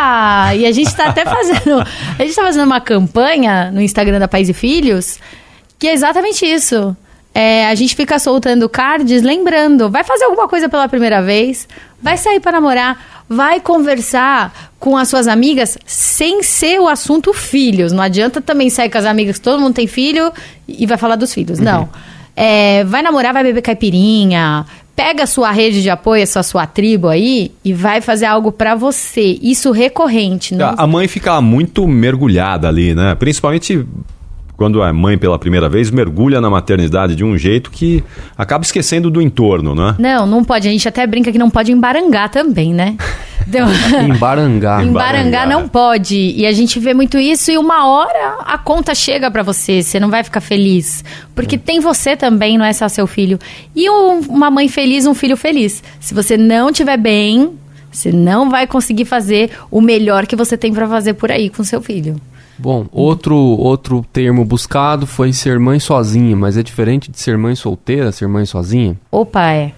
E 0.57 0.65
a 0.65 0.71
gente 0.71 0.95
tá 0.95 1.05
até 1.05 1.23
fazendo. 1.29 1.81
a 2.17 2.23
gente 2.23 2.35
tá 2.35 2.41
fazendo 2.41 2.65
uma 2.65 2.81
campanha 2.81 3.69
no 3.71 3.79
Instagram 3.79 4.17
da 4.17 4.27
Pais 4.27 4.49
e 4.49 4.53
Filhos 4.53 5.19
que 5.77 5.87
é 5.87 5.93
exatamente 5.93 6.45
isso. 6.45 6.97
É, 7.35 7.67
a 7.67 7.75
gente 7.75 7.95
fica 7.95 8.17
soltando 8.17 8.69
cards 8.69 9.21
lembrando, 9.21 9.89
vai 9.89 10.03
fazer 10.03 10.23
alguma 10.23 10.47
coisa 10.47 10.69
pela 10.69 10.87
primeira 10.87 11.21
vez, 11.21 11.67
vai 12.01 12.15
sair 12.15 12.39
para 12.39 12.53
namorar, 12.53 13.12
vai 13.29 13.59
conversar 13.59 14.71
com 14.79 14.97
as 14.97 15.07
suas 15.07 15.27
amigas 15.27 15.77
sem 15.85 16.43
ser 16.43 16.79
o 16.79 16.87
assunto 16.87 17.33
filhos. 17.33 17.91
Não 17.91 18.03
adianta 18.03 18.41
também 18.41 18.69
sair 18.69 18.89
com 18.89 18.97
as 18.97 19.05
amigas, 19.05 19.39
todo 19.39 19.59
mundo 19.59 19.73
tem 19.73 19.87
filho 19.87 20.31
e 20.67 20.85
vai 20.85 20.97
falar 20.97 21.15
dos 21.15 21.33
filhos. 21.33 21.59
Não. 21.59 21.89
É, 22.35 22.83
vai 22.85 23.01
namorar, 23.01 23.31
vai 23.31 23.43
beber 23.43 23.61
caipirinha, 23.61 24.65
pega 24.95 25.23
a 25.23 25.27
sua 25.27 25.51
rede 25.51 25.81
de 25.81 25.89
apoio, 25.89 26.23
a 26.23 26.27
sua, 26.27 26.43
sua 26.43 26.67
tribo 26.67 27.07
aí 27.07 27.51
e 27.63 27.73
vai 27.73 28.01
fazer 28.01 28.25
algo 28.25 28.51
pra 28.51 28.75
você. 28.75 29.39
Isso 29.41 29.71
recorrente. 29.71 30.55
Não... 30.55 30.73
A 30.77 30.87
mãe 30.87 31.07
fica 31.07 31.39
muito 31.41 31.87
mergulhada 31.87 32.67
ali, 32.67 32.93
né? 32.93 33.15
Principalmente 33.15 33.85
quando 34.55 34.81
a 34.83 34.93
mãe 34.93 35.17
pela 35.17 35.37
primeira 35.39 35.67
vez 35.67 35.89
mergulha 35.89 36.39
na 36.39 36.49
maternidade 36.49 37.15
de 37.15 37.23
um 37.23 37.37
jeito 37.37 37.71
que 37.71 38.03
acaba 38.37 38.63
esquecendo 38.63 39.09
do 39.09 39.21
entorno, 39.21 39.73
né? 39.73 39.95
Não, 39.97 40.25
não 40.27 40.43
pode. 40.43 40.67
A 40.67 40.71
gente 40.71 40.87
até 40.87 41.05
brinca 41.07 41.31
que 41.31 41.37
não 41.37 41.49
pode 41.49 41.71
embarangar 41.71 42.29
também, 42.29 42.73
né? 42.73 42.95
Então, 43.47 43.67
Embarangar. 44.07 44.85
embarangar 44.85 45.47
não 45.49 45.67
pode. 45.67 46.15
E 46.37 46.45
a 46.45 46.51
gente 46.53 46.79
vê 46.79 46.93
muito 46.93 47.17
isso 47.17 47.51
e 47.51 47.57
uma 47.57 47.87
hora 47.87 48.37
a 48.45 48.57
conta 48.57 48.93
chega 48.95 49.29
pra 49.31 49.43
você. 49.43 49.81
Você 49.81 49.99
não 49.99 50.09
vai 50.09 50.23
ficar 50.23 50.39
feliz. 50.39 51.03
Porque 51.35 51.57
tem 51.57 51.79
você 51.79 52.15
também, 52.15 52.57
não 52.57 52.65
é 52.65 52.73
só 52.73 52.87
seu 52.87 53.07
filho. 53.07 53.39
E 53.75 53.89
um- 53.89 54.19
uma 54.29 54.49
mãe 54.51 54.67
feliz, 54.69 55.05
um 55.05 55.13
filho 55.15 55.35
feliz. 55.35 55.83
Se 55.99 56.13
você 56.13 56.37
não 56.37 56.69
estiver 56.69 56.97
bem, 56.97 57.51
você 57.91 58.11
não 58.11 58.49
vai 58.49 58.65
conseguir 58.67 59.05
fazer 59.05 59.51
o 59.69 59.81
melhor 59.81 60.25
que 60.25 60.35
você 60.35 60.55
tem 60.55 60.71
pra 60.73 60.87
fazer 60.87 61.13
por 61.15 61.31
aí 61.31 61.49
com 61.49 61.63
seu 61.63 61.81
filho. 61.81 62.15
Bom, 62.57 62.85
outro, 62.91 63.35
outro 63.35 64.05
termo 64.13 64.45
buscado 64.45 65.07
foi 65.07 65.33
ser 65.33 65.59
mãe 65.59 65.79
sozinha, 65.79 66.35
mas 66.35 66.55
é 66.57 66.63
diferente 66.63 67.09
de 67.09 67.19
ser 67.19 67.37
mãe 67.37 67.55
solteira, 67.55 68.11
ser 68.11 68.27
mãe 68.27 68.45
sozinha? 68.45 68.95
Opa, 69.11 69.51
é. 69.51 69.71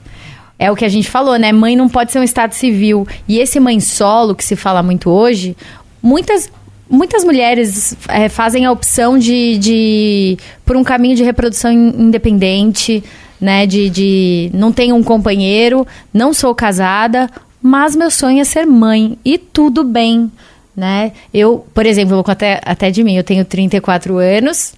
É 0.57 0.71
o 0.71 0.75
que 0.75 0.85
a 0.85 0.89
gente 0.89 1.09
falou, 1.09 1.37
né? 1.37 1.51
Mãe 1.51 1.75
não 1.75 1.89
pode 1.89 2.11
ser 2.11 2.19
um 2.19 2.23
estado 2.23 2.53
civil. 2.53 3.07
E 3.27 3.39
esse 3.39 3.59
mãe 3.59 3.79
solo, 3.79 4.33
que 4.35 4.43
se 4.43 4.55
fala 4.55 4.81
muito 4.81 5.09
hoje, 5.09 5.55
muitas, 6.01 6.49
muitas 6.89 7.23
mulheres 7.25 7.97
é, 8.07 8.29
fazem 8.29 8.65
a 8.65 8.71
opção 8.71 9.17
de, 9.17 9.57
de. 9.57 10.37
por 10.65 10.77
um 10.77 10.83
caminho 10.83 11.15
de 11.15 11.23
reprodução 11.23 11.71
in- 11.71 11.93
independente, 11.97 13.03
né? 13.39 13.65
De, 13.65 13.89
de. 13.89 14.49
não 14.53 14.71
tenho 14.71 14.95
um 14.95 15.03
companheiro, 15.03 15.85
não 16.13 16.33
sou 16.33 16.55
casada, 16.55 17.29
mas 17.61 17.93
meu 17.95 18.09
sonho 18.09 18.39
é 18.39 18.45
ser 18.45 18.65
mãe. 18.65 19.17
E 19.25 19.37
tudo 19.37 19.83
bem, 19.83 20.31
né? 20.75 21.11
Eu, 21.33 21.65
por 21.73 21.85
exemplo, 21.85 22.15
vou 22.15 22.25
até, 22.27 22.61
até 22.65 22.91
de 22.91 23.03
mim, 23.03 23.15
eu 23.15 23.23
tenho 23.23 23.45
34 23.45 24.17
anos, 24.17 24.73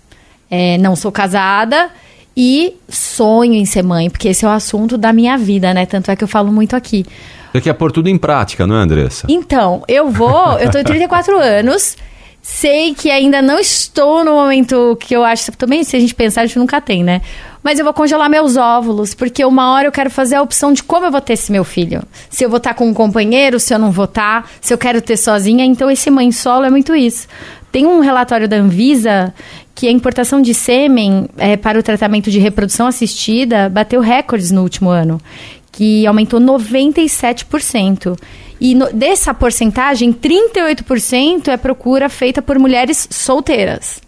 é, 0.50 0.78
não 0.78 0.96
sou 0.96 1.12
casada 1.12 1.90
e 2.36 2.76
sonho 2.88 3.54
em 3.54 3.66
ser 3.66 3.84
mãe, 3.84 4.10
porque 4.10 4.28
esse 4.28 4.46
é 4.46 4.48
o 4.48 4.52
assunto 4.52 4.98
da 4.98 5.12
minha 5.12 5.38
vida, 5.38 5.74
né? 5.74 5.86
Tanto 5.86 6.12
é 6.12 6.16
que 6.16 6.24
eu 6.24 6.28
falo 6.28 6.52
muito 6.52 6.76
aqui. 6.76 7.06
Você 7.52 7.62
quer 7.62 7.74
pôr 7.74 7.92
tudo 7.92 8.10
em 8.10 8.18
prática, 8.18 8.68
não 8.68 8.76
é, 8.76 8.84
Andressa? 8.84 9.26
Então, 9.28 9.84
eu 9.88 10.12
vou, 10.12 10.60
eu 10.60 10.70
em 10.70 10.84
34 10.84 11.40
anos, 11.40 11.98
sei 12.50 12.96
que 12.96 13.12
ainda 13.12 13.42
não 13.42 13.60
estou 13.60 14.24
no 14.24 14.32
momento 14.32 14.98
que 15.02 15.14
eu 15.14 15.22
acho, 15.22 15.52
também 15.52 15.84
se 15.84 15.98
a 15.98 16.00
gente 16.00 16.16
pensar, 16.16 16.42
a 16.42 16.46
gente 16.46 16.58
nunca 16.58 16.80
tem, 16.80 17.04
né? 17.04 17.22
Mas 17.62 17.78
eu 17.78 17.84
vou 17.84 17.94
congelar 17.94 18.30
meus 18.30 18.56
óvulos, 18.56 19.14
porque 19.14 19.44
uma 19.44 19.74
hora 19.74 19.90
eu 19.90 19.92
quero 19.92 20.10
fazer 20.10 20.36
a 20.36 20.42
opção 20.42 20.72
de 20.72 20.82
como 20.82 21.06
eu 21.06 21.12
vou 21.12 21.20
ter 21.20 21.34
esse 21.34 21.52
meu 21.52 21.66
filho. 21.66 22.02
Se 22.30 22.46
eu 22.46 22.50
vou 22.50 22.56
estar 22.56 22.74
com 22.74 22.88
um 22.88 22.94
companheiro, 22.94 23.60
se 23.60 23.74
eu 23.74 23.78
não 23.78 23.92
vou 23.92 24.06
estar, 24.06 24.50
se 24.62 24.74
eu 24.74 24.78
quero 24.78 25.02
ter 25.02 25.18
sozinha. 25.18 25.66
Então, 25.66 25.92
esse 25.92 26.10
mãe 26.10 26.32
solo 26.32 26.64
é 26.64 26.70
muito 26.70 26.96
isso. 26.96 27.28
Tem 27.70 27.86
um 27.86 28.00
relatório 28.00 28.48
da 28.48 28.56
Anvisa 28.56 29.34
que 29.76 29.86
a 29.86 29.92
importação 29.92 30.42
de 30.42 30.54
sêmen 30.54 31.28
eh, 31.38 31.58
para 31.58 31.78
o 31.78 31.84
tratamento 31.84 32.32
de 32.32 32.40
reprodução 32.40 32.88
assistida 32.88 33.68
bateu 33.68 34.00
recordes 34.00 34.52
no 34.52 34.64
último 34.64 34.90
ano, 34.90 35.20
que 35.78 36.08
aumentou 36.08 36.40
97%. 36.40 38.18
E 38.60 38.74
no- 38.74 38.92
dessa 38.92 39.32
porcentagem, 39.32 40.12
38% 40.12 41.50
é 41.50 41.58
procura 41.58 42.10
feita 42.10 42.42
por 42.42 42.58
mulheres 42.58 43.08
solteiras. 43.12 44.02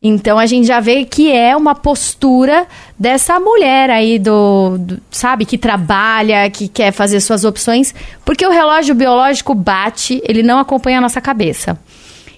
Então 0.00 0.38
a 0.38 0.46
gente 0.46 0.66
já 0.68 0.78
vê 0.80 1.04
que 1.04 1.32
é 1.32 1.56
uma 1.56 1.74
postura 1.74 2.66
dessa 2.96 3.40
mulher 3.40 3.90
aí 3.90 4.18
do, 4.20 4.76
do- 4.78 5.00
sabe, 5.10 5.44
que 5.44 5.58
trabalha, 5.58 6.48
que 6.50 6.68
quer 6.68 6.92
fazer 6.92 7.20
suas 7.20 7.42
opções, 7.44 7.92
porque 8.24 8.46
o 8.46 8.50
relógio 8.50 8.94
biológico 8.94 9.52
bate, 9.54 10.22
ele 10.28 10.42
não 10.44 10.58
acompanha 10.58 10.98
a 10.98 11.00
nossa 11.00 11.20
cabeça. 11.20 11.76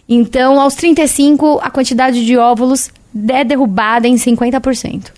Então, 0.09 0.59
aos 0.61 0.75
35, 0.77 1.61
a 1.63 1.69
quantidade 1.69 2.25
de 2.25 2.37
óvulos 2.39 2.91
é 3.29 3.45
derrubada 3.45 4.07
em 4.09 4.17
50%. 4.17 5.13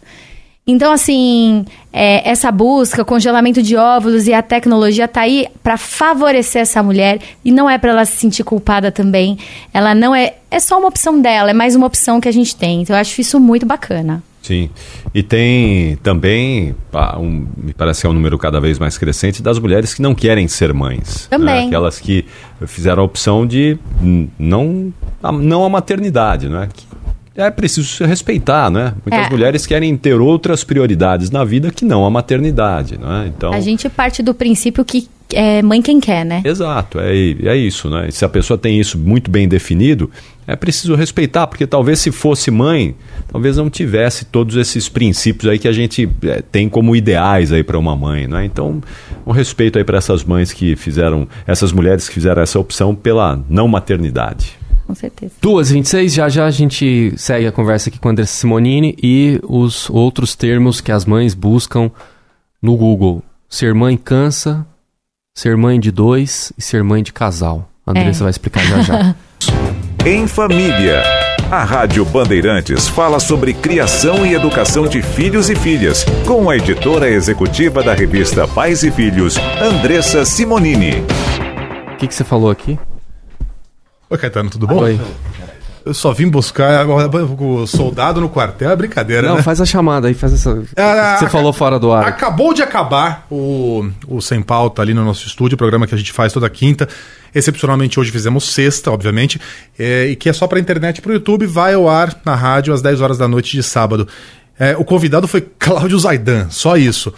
Então, 0.70 0.92
assim, 0.92 1.64
é, 1.90 2.28
essa 2.28 2.52
busca, 2.52 3.00
o 3.00 3.04
congelamento 3.04 3.62
de 3.62 3.75
óvulos 3.75 4.26
e 4.26 4.34
a 4.34 4.42
tecnologia 4.42 5.08
tá 5.08 5.22
aí 5.22 5.46
para 5.62 5.78
favorecer 5.78 6.60
essa 6.60 6.82
mulher 6.82 7.18
e 7.42 7.50
não 7.50 7.70
é 7.70 7.78
para 7.78 7.90
ela 7.92 8.04
se 8.04 8.18
sentir 8.18 8.44
culpada 8.44 8.92
também. 8.92 9.38
Ela 9.72 9.94
não 9.94 10.14
é. 10.14 10.34
É 10.50 10.60
só 10.60 10.78
uma 10.78 10.88
opção 10.88 11.20
dela, 11.22 11.50
é 11.50 11.54
mais 11.54 11.75
uma 11.75 11.87
opção 11.87 12.20
que 12.20 12.28
a 12.28 12.32
gente 12.32 12.54
tem. 12.54 12.82
Então, 12.82 12.94
eu 12.94 13.00
acho 13.00 13.18
isso 13.18 13.40
muito 13.40 13.64
bacana. 13.64 14.22
Sim. 14.42 14.70
E 15.14 15.22
tem 15.22 15.96
também, 16.02 16.75
um- 17.18 17.46
me 17.56 17.72
parece 17.75 18.00
que 18.02 18.06
é 18.06 18.10
um 18.10 18.14
número 18.14 18.38
cada 18.38 18.60
vez 18.60 18.78
mais 18.78 18.96
crescente, 18.96 19.42
das 19.42 19.58
mulheres 19.58 19.92
que 19.94 20.00
não 20.00 20.14
querem 20.14 20.48
ser 20.48 20.72
mães. 20.72 21.28
né? 21.30 21.37
Também. 21.38 21.66
Aquelas 21.66 21.98
que 21.98 22.25
fizeram 22.66 23.02
a 23.02 23.06
opção 23.06 23.46
de 23.46 23.78
não 24.38 24.92
a, 25.22 25.32
não 25.32 25.64
a 25.64 25.68
maternidade, 25.68 26.48
né? 26.48 26.68
É 27.38 27.52
preciso 27.52 27.87
se 27.88 28.04
respeitar, 28.04 28.68
né? 28.68 28.95
Muitas 29.07 29.28
É. 29.28 29.30
mulheres 29.30 29.64
querem 29.64 29.97
ter 29.97 30.21
outras 30.21 30.64
prioridades 30.64 31.30
na 31.30 31.45
vida 31.45 31.71
que 31.71 31.85
não 31.85 32.04
a 32.04 32.11
maternidade, 32.11 32.99
né? 32.99 33.33
Então, 33.35 33.52
A 33.52 33.61
gente 33.61 33.88
parte 33.88 34.25
do 34.25 34.35
princípio 34.35 34.85
que 34.85 35.09
é 35.33 35.62
mãe 35.62 35.80
quem 35.80 36.00
quer, 36.00 36.25
né? 36.25 36.42
Exato, 36.45 36.99
é, 36.99 37.12
é 37.12 37.57
isso, 37.57 37.88
né? 37.88 38.11
Se 38.11 38.25
a 38.25 38.28
pessoa 38.28 38.59
tem 38.59 38.80
isso 38.80 38.99
muito 38.99 39.30
bem 39.30 39.47
definido, 39.47 40.11
é 40.49 40.57
preciso 40.57 40.97
respeitar, 40.97 41.47
porque 41.47 41.64
talvez 41.64 42.00
se 42.00 42.11
fosse 42.11 42.50
mãe, 42.50 42.97
talvez 43.30 43.57
não 43.57 43.71
tivesse 43.71 44.25
todos 44.25 44.57
esses 44.57 44.88
princípios 44.88 45.49
aí 45.49 45.61
que 45.61 45.68
a 45.68 45.73
gente 45.73 46.09
é, 46.25 46.42
tem 46.50 46.68
como 46.68 46.97
ideais 46.97 47.52
aí 47.52 47.62
para 47.62 47.78
uma 47.78 47.95
mãe, 47.95 48.26
né? 48.26 48.45
Então, 48.47 48.83
um 49.25 49.30
respeito 49.30 49.78
aí 49.78 49.85
para 49.85 49.99
essas 49.99 50.25
mães 50.25 50.52
que 50.52 50.75
fizeram, 50.75 51.28
essas 51.47 51.71
mulheres 51.71 52.09
que 52.09 52.14
fizeram 52.14 52.42
essa 52.42 52.59
opção 52.59 52.97
pela 52.97 53.38
não 53.49 53.68
maternidade. 53.68 54.57
Com 54.88 54.95
certeza. 54.95 55.35
2h26, 55.42 56.09
já 56.09 56.28
já 56.30 56.47
a 56.47 56.50
gente 56.50 57.12
segue 57.18 57.47
a 57.47 57.52
conversa 57.52 57.90
aqui 57.90 57.99
com 57.99 58.09
a 58.09 58.11
Andressa 58.11 58.33
Simonini 58.33 58.97
e 59.02 59.38
os 59.47 59.90
outros 59.90 60.35
termos 60.35 60.80
que 60.80 60.90
as 60.90 61.04
mães 61.04 61.35
buscam 61.35 61.90
no 62.62 62.75
Google. 62.75 63.23
Ser 63.50 63.75
mãe 63.75 63.99
cansa, 63.99 64.66
ser 65.37 65.59
mãe 65.59 65.78
de 65.78 65.90
dois 65.90 66.54
e 66.57 66.62
ser 66.62 66.83
mãe 66.83 67.02
de 67.02 67.12
casal. 67.12 67.68
A 67.87 67.90
Andressa 67.90 68.21
É. 68.21 68.25
vai 68.25 68.30
explicar 68.30 68.64
já 68.64 68.80
já. 68.80 69.14
Em 70.07 70.26
Família. 70.26 71.02
A 71.50 71.64
Rádio 71.64 72.02
Bandeirantes 72.07 72.88
fala 72.88 73.21
sobre 73.21 73.52
criação 73.52 74.25
e 74.25 74.33
educação 74.35 74.87
de 74.87 75.02
filhos 75.02 75.50
e 75.50 75.54
filhas, 75.54 76.04
com 76.26 76.49
a 76.49 76.57
editora 76.57 77.11
executiva 77.11 77.83
da 77.83 77.92
revista 77.95 78.49
Pais 78.49 78.83
e 78.83 78.90
Filhos, 78.90 79.37
Andressa 79.61 80.25
Simonini. 80.25 81.02
O 81.92 81.97
que, 81.99 82.07
que 82.07 82.14
você 82.14 82.25
falou 82.25 82.50
aqui? 82.50 82.78
Oi, 84.10 84.16
Caetano, 84.16 84.48
tudo 84.48 84.66
bom? 84.66 84.80
Oi. 84.82 84.98
Eu 85.84 85.94
só 85.94 86.12
vim 86.12 86.28
buscar 86.28 86.86
o 86.86 87.66
soldado 87.66 88.20
no 88.20 88.28
quartel, 88.28 88.70
é 88.70 88.76
brincadeira, 88.76 89.28
Não, 89.28 89.36
né? 89.36 89.42
faz 89.42 89.60
a 89.60 89.64
chamada 89.64 90.08
aí, 90.08 90.14
faz 90.14 90.34
essa. 90.34 90.62
Ah, 90.76 91.16
você 91.18 91.28
falou 91.30 91.52
fora 91.52 91.78
do 91.78 91.90
ar. 91.92 92.06
Acabou 92.06 92.52
de 92.52 92.62
acabar 92.62 93.26
o, 93.30 93.88
o 94.06 94.20
Sem 94.20 94.42
Pauta 94.42 94.82
ali 94.82 94.92
no 94.92 95.04
nosso 95.04 95.26
estúdio, 95.26 95.56
programa 95.56 95.86
que 95.86 95.94
a 95.94 95.98
gente 95.98 96.12
faz 96.12 96.32
toda 96.32 96.48
quinta. 96.50 96.88
Excepcionalmente 97.34 97.98
hoje 98.00 98.10
fizemos 98.10 98.44
sexta, 98.44 98.90
obviamente, 98.90 99.40
é, 99.78 100.06
e 100.06 100.16
que 100.16 100.28
é 100.28 100.32
só 100.32 100.46
para 100.46 100.58
internet 100.58 100.98
e 100.98 101.00
para 101.02 101.10
o 101.10 101.14
YouTube, 101.14 101.46
vai 101.46 101.74
ao 101.74 101.88
ar 101.88 102.14
na 102.24 102.34
rádio 102.34 102.72
às 102.74 102.82
10 102.82 103.00
horas 103.00 103.18
da 103.18 103.28
noite 103.28 103.56
de 103.56 103.62
sábado. 103.62 104.08
É, 104.58 104.76
o 104.76 104.84
convidado 104.84 105.28
foi 105.28 105.40
Cláudio 105.58 105.98
Zaidan, 105.98 106.48
só 106.50 106.76
isso. 106.76 107.12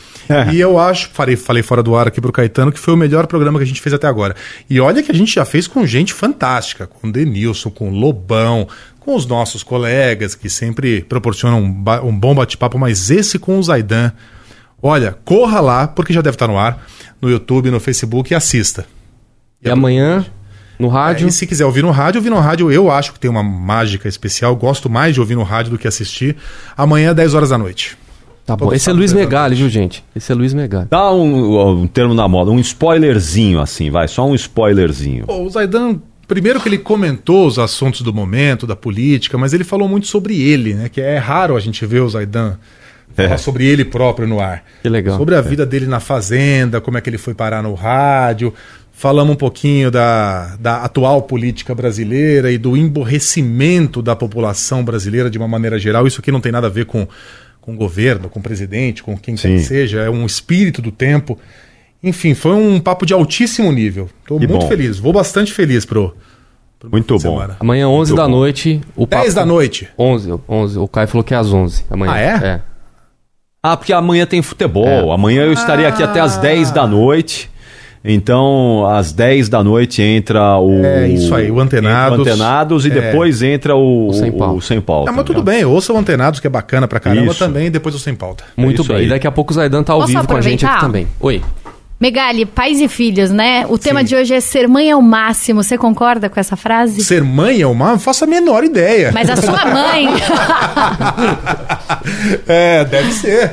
E 0.53 0.61
eu 0.61 0.79
acho, 0.79 1.09
falei, 1.13 1.37
falei 1.37 1.63
fora 1.63 1.83
do 1.83 1.97
ar 1.97 2.07
aqui 2.07 2.21
pro 2.21 2.31
Caetano, 2.33 2.71
que 2.71 2.79
foi 2.79 2.93
o 2.93 2.97
melhor 2.97 3.27
programa 3.27 3.59
que 3.59 3.65
a 3.65 3.67
gente 3.67 3.81
fez 3.81 3.95
até 3.95 4.07
agora. 4.07 4.37
E 4.69 4.79
olha 4.79 5.03
que 5.03 5.11
a 5.11 5.15
gente 5.15 5.35
já 5.35 5.45
fez 5.45 5.67
com 5.67 5.87
gente 5.87 6.13
fantástica, 6.13 6.87
com 6.87 7.09
o 7.09 7.13
Denilson, 7.13 7.71
com 7.71 7.89
o 7.89 7.93
Lobão, 7.93 8.69
com 8.99 9.15
os 9.17 9.25
nossos 9.25 9.63
colegas, 9.63 10.35
que 10.35 10.51
sempre 10.51 11.01
proporcionam 11.03 11.61
um, 11.63 11.73
ba- 11.73 12.03
um 12.03 12.15
bom 12.17 12.35
bate-papo, 12.35 12.79
mas 12.79 13.11
esse 13.11 13.39
com 13.39 13.59
o 13.59 13.63
Zaidan. 13.63 14.13
Olha, 14.83 15.17
corra 15.25 15.61
lá, 15.61 15.89
porque 15.89 16.13
já 16.13 16.21
deve 16.21 16.35
estar 16.37 16.47
no 16.49 16.59
ar, 16.59 16.87
no 17.21 17.31
YouTube, 17.31 17.71
no 17.71 17.81
Facebook 17.81 18.33
e 18.33 18.35
assista. 18.35 18.87
E 19.63 19.69
amanhã, 19.71 20.25
no 20.81 20.89
rádio. 20.89 21.27
É, 21.27 21.29
e 21.29 21.33
se 21.33 21.47
quiser 21.47 21.65
ouvir 21.65 21.83
no 21.83 21.91
rádio, 21.91 22.19
ouvir 22.19 22.31
no 22.31 22.39
rádio, 22.41 22.71
eu 22.73 22.91
acho 22.91 23.13
que 23.13 23.21
tem 23.21 23.31
uma 23.31 23.43
mágica 23.43 24.09
especial. 24.09 24.55
Gosto 24.57 24.89
mais 24.91 25.15
de 25.15 25.21
ouvir 25.21 25.35
no 25.37 25.43
rádio 25.43 25.71
do 25.73 25.79
que 25.79 25.87
assistir. 25.87 26.37
Amanhã, 26.77 27.15
10 27.15 27.35
horas 27.35 27.51
da 27.51 27.59
noite. 27.59 27.97
Tá 28.47 28.57
bom. 28.57 28.73
Esse 28.73 28.91
é 28.91 28.93
Luiz 28.93 29.13
Megali, 29.13 29.55
viu, 29.55 29.69
gente? 29.69 30.03
Esse 30.17 30.33
é 30.33 30.35
Luiz 30.35 30.53
Megali. 30.53 30.89
Dá 30.91 31.13
um, 31.13 31.83
um 31.83 31.87
termo 31.87 32.15
na 32.15 32.27
moda, 32.27 32.51
um 32.51 32.59
spoilerzinho 32.59 33.61
assim, 33.61 33.91
vai, 33.91 34.09
só 34.09 34.27
um 34.27 34.35
spoilerzinho. 34.35 35.27
Pô, 35.27 35.43
o 35.43 35.51
Zaidan, 35.51 36.01
primeiro 36.27 36.61
que 36.61 36.69
ele 36.69 36.79
comentou 36.79 37.47
os 37.47 37.59
assuntos 37.59 38.01
do 38.01 38.13
momento, 38.13 38.67
da 38.67 38.75
política, 38.75 39.39
mas 39.39 39.53
ele 39.53 39.63
falou 39.63 39.89
muito 39.89 40.07
sobre 40.09 40.41
ele, 40.41 40.75
né? 40.75 40.89
Que 40.89 41.01
é 41.01 41.17
raro 41.19 41.57
a 41.57 41.61
gente 41.61 41.85
ver 41.87 42.01
o 42.01 42.09
Zaidan 42.09 42.57
falar 43.15 43.35
É. 43.35 43.37
sobre 43.37 43.67
ele 43.67 43.85
próprio 43.85 44.27
no 44.27 44.41
ar. 44.41 44.65
Que 44.83 44.89
legal. 44.89 45.17
Sobre 45.17 45.35
a 45.37 45.41
vida 45.41 45.65
dele 45.67 45.87
na 45.87 46.01
fazenda, 46.01 46.81
como 46.81 46.99
é 46.99 47.01
que 47.01 47.11
ele 47.11 47.19
foi 47.19 47.35
parar 47.35 47.63
no 47.63 47.75
rádio. 47.75 48.53
Falamos 49.01 49.33
um 49.33 49.37
pouquinho 49.37 49.91
da, 49.91 50.57
da 50.61 50.85
atual 50.85 51.23
política 51.23 51.75
brasileira 51.75 52.53
e 52.53 52.59
do 52.59 52.77
emborrecimento 52.77 54.03
da 54.03 54.15
população 54.15 54.85
brasileira 54.85 55.31
de 55.31 55.39
uma 55.39 55.49
maneira 55.49 55.79
geral. 55.79 56.07
Isso 56.07 56.21
aqui 56.21 56.31
não 56.31 56.39
tem 56.41 56.53
nada 56.53 56.67
a 56.67 56.71
ver 56.71 56.85
com, 56.85 57.09
com 57.63 57.73
o 57.73 57.77
governo, 57.77 58.29
com 58.29 58.41
o 58.41 58.43
presidente, 58.43 59.03
com 59.03 59.17
quem 59.17 59.37
quer 59.37 59.49
que 59.49 59.61
seja, 59.61 60.01
é 60.01 60.11
um 60.11 60.27
espírito 60.27 60.83
do 60.83 60.93
tempo. 60.93 61.39
Enfim, 62.03 62.35
foi 62.35 62.53
um 62.53 62.79
papo 62.79 63.07
de 63.07 63.15
altíssimo 63.15 63.73
nível. 63.73 64.11
Estou 64.21 64.39
muito 64.39 64.53
bom. 64.53 64.69
feliz, 64.69 64.99
vou 64.99 65.15
bastante 65.15 65.51
feliz 65.51 65.87
pro, 65.87 66.15
Muito 66.93 67.15
bom. 67.15 67.19
semana. 67.21 67.57
Amanhã, 67.59 67.89
11 67.89 68.11
Muito 68.13 68.17
da 68.23 68.29
bom. 68.29 68.31
noite. 68.37 68.83
O 68.95 69.07
10 69.07 69.23
papo- 69.23 69.35
da 69.35 69.47
noite. 69.47 69.89
11, 69.99 70.35
11. 70.47 70.79
O 70.79 70.87
Caio 70.87 71.09
falou 71.09 71.25
que 71.25 71.33
é 71.33 71.39
às 71.39 71.51
11 71.51 71.85
amanhã. 71.91 72.13
Ah, 72.13 72.21
é? 72.21 72.61
Ah, 73.63 73.77
porque 73.79 73.93
amanhã 73.95 74.27
tem 74.27 74.41
futebol. 74.43 74.87
É. 74.87 75.15
Amanhã 75.15 75.43
eu 75.45 75.53
estarei 75.55 75.87
aqui 75.87 76.03
até 76.03 76.21
às 76.21 76.37
10 76.37 76.71
da 76.71 76.87
noite. 76.87 77.50
Então, 78.03 78.87
às 78.87 79.13
10 79.13 79.49
da 79.51 79.63
noite 79.63 80.01
entra 80.01 80.57
o. 80.59 80.83
É, 80.85 81.07
isso 81.09 81.35
aí, 81.35 81.51
o 81.51 81.61
Antenados. 81.61 82.19
o 82.19 82.23
Antenados 82.23 82.87
e 82.87 82.91
É. 82.91 82.93
depois 82.95 83.43
entra 83.43 83.77
o, 83.77 84.09
O 84.09 84.13
Sem 84.15 84.33
Pauta. 84.33 84.55
o 84.55 84.61
Sem 84.63 84.81
Pauta. 84.81 85.11
Ah, 85.11 85.13
mas 85.13 85.25
tudo 85.25 85.43
bem, 85.43 85.65
ouça 85.67 85.93
o 85.93 85.99
Antenados, 85.99 86.41
que 86.41 86.47
é 86.47 86.51
bacana 86.51 86.89
pra 86.89 86.99
caramba 86.99 87.31
Isso. 87.33 87.39
também, 87.39 87.67
e 87.67 87.71
depois 87.71 87.95
o 87.95 87.99
Sem 87.99 88.15
Pauta. 88.15 88.45
Muito 88.57 88.81
isso 88.83 88.89
bem. 88.89 88.99
aí. 89.03 89.07
E 89.07 89.09
daqui 89.11 89.27
a 89.27 89.31
pouco 89.31 89.53
o 89.53 89.55
Zaidan 89.55 89.83
tá 89.83 89.93
ao 89.93 90.01
Posso 90.01 90.13
vivo 90.13 90.27
com 90.27 90.35
a 90.37 90.41
gente 90.41 90.65
aqui 90.65 90.75
aproveitar? 90.77 90.81
também. 90.87 91.07
Oi. 91.21 91.43
Megali, 92.01 92.47
pais 92.47 92.81
e 92.81 92.89
filhos, 92.89 93.31
né? 93.31 93.67
O 93.69 93.77
tema 93.77 94.01
Sim. 94.01 94.07
de 94.07 94.17
hoje 94.17 94.33
é 94.35 94.41
ser 94.41 94.67
mãe 94.67 94.89
é 94.91 94.97
o 94.97 95.03
máximo. 95.03 95.63
Você 95.63 95.77
concorda 95.77 96.31
com 96.31 96.41
essa 96.41 96.57
frase? 96.57 97.05
Ser 97.05 97.23
mãe 97.23 97.61
é 97.61 97.67
uma, 97.67 97.91
não 97.91 97.99
faço 97.99 98.25
a 98.25 98.27
menor 98.27 98.65
ideia. 98.65 99.11
Mas 99.13 99.29
a 99.29 99.37
sua 99.37 99.67
mãe, 99.67 100.09
É, 102.49 102.85
deve 102.85 103.13
ser. 103.13 103.51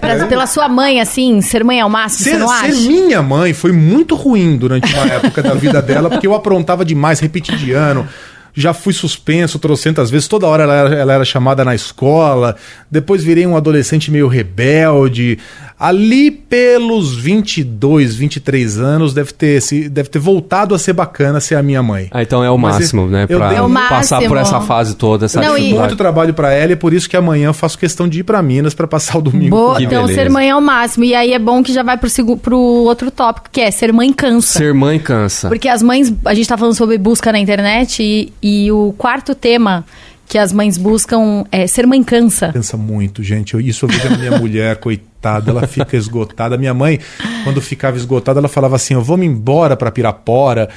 pra- 0.00 0.26
pela 0.26 0.46
sua 0.46 0.68
mãe, 0.68 1.00
assim, 1.00 1.40
ser 1.42 1.62
mãe 1.62 1.78
é 1.80 1.84
o 1.84 1.90
máximo, 1.90 2.24
você 2.24 2.30
Ser, 2.30 2.38
não 2.38 2.48
ser 2.48 2.66
acha? 2.66 2.80
minha 2.80 3.20
mãe 3.22 3.52
foi 3.52 3.72
muito 3.72 4.14
ruim 4.14 4.56
durante 4.56 4.92
uma 4.94 5.04
época 5.06 5.42
da 5.42 5.52
vida 5.54 5.82
dela, 5.82 6.08
porque 6.08 6.26
eu 6.26 6.34
aprontava 6.34 6.84
demais, 6.84 7.20
repetidiano. 7.20 8.08
Já 8.56 8.72
fui 8.72 8.92
suspenso 8.92 9.58
trocentas 9.58 10.10
vezes, 10.10 10.28
toda 10.28 10.46
hora 10.46 10.62
ela 10.62 10.74
era, 10.74 10.94
ela 10.94 11.12
era 11.14 11.24
chamada 11.24 11.64
na 11.64 11.74
escola. 11.74 12.54
Depois 12.90 13.22
virei 13.24 13.46
um 13.46 13.56
adolescente 13.56 14.10
meio 14.10 14.28
rebelde. 14.28 15.38
Ali 15.76 16.30
pelos 16.30 17.16
22, 17.16 18.14
23 18.14 18.78
anos, 18.78 19.12
deve 19.12 19.32
ter, 19.32 19.60
se, 19.60 19.88
deve 19.88 20.08
ter 20.08 20.20
voltado 20.20 20.72
a 20.72 20.78
ser 20.78 20.92
bacana 20.92 21.40
ser 21.40 21.56
a 21.56 21.62
minha 21.64 21.82
mãe. 21.82 22.08
Ah, 22.12 22.22
então 22.22 22.44
é 22.44 22.50
o 22.50 22.56
Mas 22.56 22.76
máximo, 22.76 23.08
né? 23.08 23.26
eu 23.28 23.38
Pra 23.38 23.48
dei- 23.48 23.58
É 23.58 23.62
o 23.62 23.68
passar 23.70 24.22
por 24.22 24.36
essa 24.36 24.60
fase 24.60 24.94
toda, 24.94 25.24
essa 25.26 25.40
Não, 25.40 25.54
e- 25.56 25.60
dificuldade. 25.60 25.88
Muito 25.88 25.98
trabalho 25.98 26.32
pra 26.32 26.52
ela 26.52 26.72
e 26.72 26.76
por 26.76 26.92
isso 26.94 27.10
que 27.10 27.16
amanhã 27.16 27.48
eu 27.48 27.54
faço 27.54 27.76
questão 27.76 28.08
de 28.08 28.20
ir 28.20 28.22
pra 28.22 28.40
Minas 28.40 28.72
pra 28.72 28.86
passar 28.86 29.18
o 29.18 29.22
domingo. 29.22 29.50
Boa, 29.50 29.82
então 29.82 30.02
beleza. 30.04 30.22
ser 30.22 30.30
mãe 30.30 30.48
é 30.48 30.54
o 30.56 30.60
máximo. 30.60 31.04
E 31.04 31.12
aí 31.14 31.32
é 31.32 31.38
bom 31.40 31.60
que 31.62 31.72
já 31.72 31.82
vai 31.82 31.98
pro, 31.98 32.08
pro 32.36 32.56
outro 32.58 33.10
tópico, 33.10 33.48
que 33.50 33.60
é 33.60 33.70
ser 33.72 33.92
mãe 33.92 34.12
cansa. 34.12 34.58
Ser 34.58 34.72
mãe 34.72 34.98
cansa. 35.00 35.48
Porque 35.48 35.68
as 35.68 35.82
mães, 35.82 36.14
a 36.24 36.34
gente 36.34 36.48
tá 36.48 36.56
falando 36.56 36.74
sobre 36.76 36.96
busca 36.98 37.32
na 37.32 37.38
internet 37.40 38.00
e, 38.02 38.32
e 38.46 38.70
o 38.70 38.94
quarto 38.98 39.34
tema 39.34 39.84
que 40.28 40.38
as 40.38 40.52
mães 40.52 40.78
buscam 40.78 41.44
é 41.52 41.66
ser 41.66 41.86
mãe 41.86 42.02
cansa. 42.02 42.50
Cansa 42.52 42.76
muito, 42.76 43.22
gente. 43.22 43.54
Eu- 43.54 43.60
isso 43.60 43.84
eu 43.84 43.88
vejo 43.90 44.06
a 44.14 44.16
minha 44.16 44.30
mulher, 44.40 44.76
coitada, 44.76 45.50
ela 45.50 45.66
fica 45.66 45.96
esgotada. 45.96 46.56
Minha 46.56 46.72
mãe, 46.74 46.98
quando 47.44 47.60
ficava 47.60 47.96
esgotada, 47.96 48.40
ela 48.40 48.48
falava 48.48 48.76
assim: 48.76 48.94
Eu 48.94 49.02
vou 49.02 49.16
me 49.16 49.26
embora 49.26 49.76
pra 49.76 49.90
Pirapora. 49.90 50.68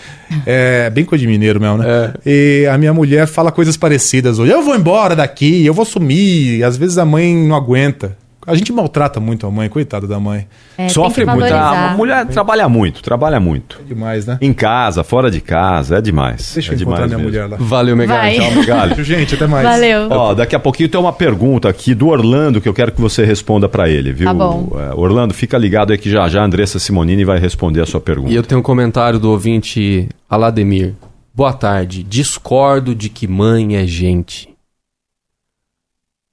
É 0.45 0.89
bem 0.89 1.05
coisa 1.05 1.21
de 1.21 1.27
mineiro 1.27 1.59
mesmo, 1.62 1.77
né? 1.77 2.13
E 2.25 2.67
a 2.71 2.77
minha 2.77 2.93
mulher 2.93 3.25
fala 3.27 3.51
coisas 3.51 3.75
parecidas 3.77 4.38
hoje: 4.39 4.51
Eu 4.51 4.62
vou 4.63 4.75
embora 4.75 5.15
daqui, 5.15 5.65
eu 5.65 5.74
vou 5.74 5.86
sumir. 5.86 6.63
Às 6.63 6.77
vezes 6.77 6.97
a 6.97 7.05
mãe 7.05 7.33
não 7.36 7.55
aguenta. 7.55 8.17
A 8.47 8.55
gente 8.55 8.71
maltrata 8.71 9.19
muito 9.19 9.45
a 9.45 9.51
mãe, 9.51 9.67
coitada 9.67 10.07
da 10.07 10.17
mãe. 10.21 10.47
É, 10.77 10.87
Sofre 10.87 11.25
muito. 11.25 11.53
A 11.53 11.93
mulher 11.97 12.25
trabalha 12.27 12.69
muito, 12.69 13.03
trabalha 13.03 13.41
muito. 13.41 13.81
Demais, 13.85 14.25
né? 14.25 14.37
Em 14.39 14.53
casa, 14.53 15.03
fora 15.03 15.29
de 15.29 15.41
casa, 15.41 15.97
é 15.97 16.01
demais. 16.01 16.53
Deixa 16.53 16.71
é 16.71 16.75
eu 16.75 16.79
encontrar 16.79 17.07
demais 17.07 17.11
minha 17.11 17.17
mesmo. 17.17 17.29
mulher 17.29 17.49
lá. 17.49 17.57
Valeu, 17.59 17.97
Megali. 17.97 18.39
Tchau, 18.39 18.51
Megali. 18.53 19.03
Gente, 19.03 19.35
até 19.35 19.47
mais. 19.47 19.67
Valeu. 19.67 20.07
Ó, 20.09 20.33
daqui 20.33 20.55
a 20.55 20.59
pouquinho 20.59 20.87
tem 20.87 20.97
uma 20.97 21.11
pergunta 21.11 21.67
aqui 21.67 21.93
do 21.93 22.07
Orlando 22.07 22.61
que 22.61 22.69
eu 22.69 22.73
quero 22.73 22.93
que 22.93 23.01
você 23.01 23.25
responda 23.25 23.67
pra 23.67 23.89
ele, 23.89 24.13
viu? 24.13 24.27
Tá 24.27 24.33
bom. 24.33 24.69
É, 24.79 24.93
Orlando, 24.95 25.33
fica 25.33 25.57
ligado 25.57 25.91
aí 25.91 25.97
que 25.97 26.09
já 26.09 26.29
já 26.29 26.41
a 26.41 26.45
Andressa 26.45 26.79
Simonini 26.79 27.25
vai 27.25 27.39
responder 27.39 27.81
a 27.81 27.86
sua 27.86 27.99
pergunta. 27.99 28.31
E 28.31 28.36
eu 28.36 28.43
tenho 28.43 28.62
um 28.62 28.63
comentário 28.63 29.19
do 29.19 29.29
ouvinte 29.29 30.07
Alademir. 30.29 30.93
Boa 31.36 31.51
tarde. 31.51 32.01
Discordo 32.01 32.95
de 32.95 33.10
que 33.10 33.27
mãe 33.27 33.75
é 33.75 33.86
gente. 33.86 34.57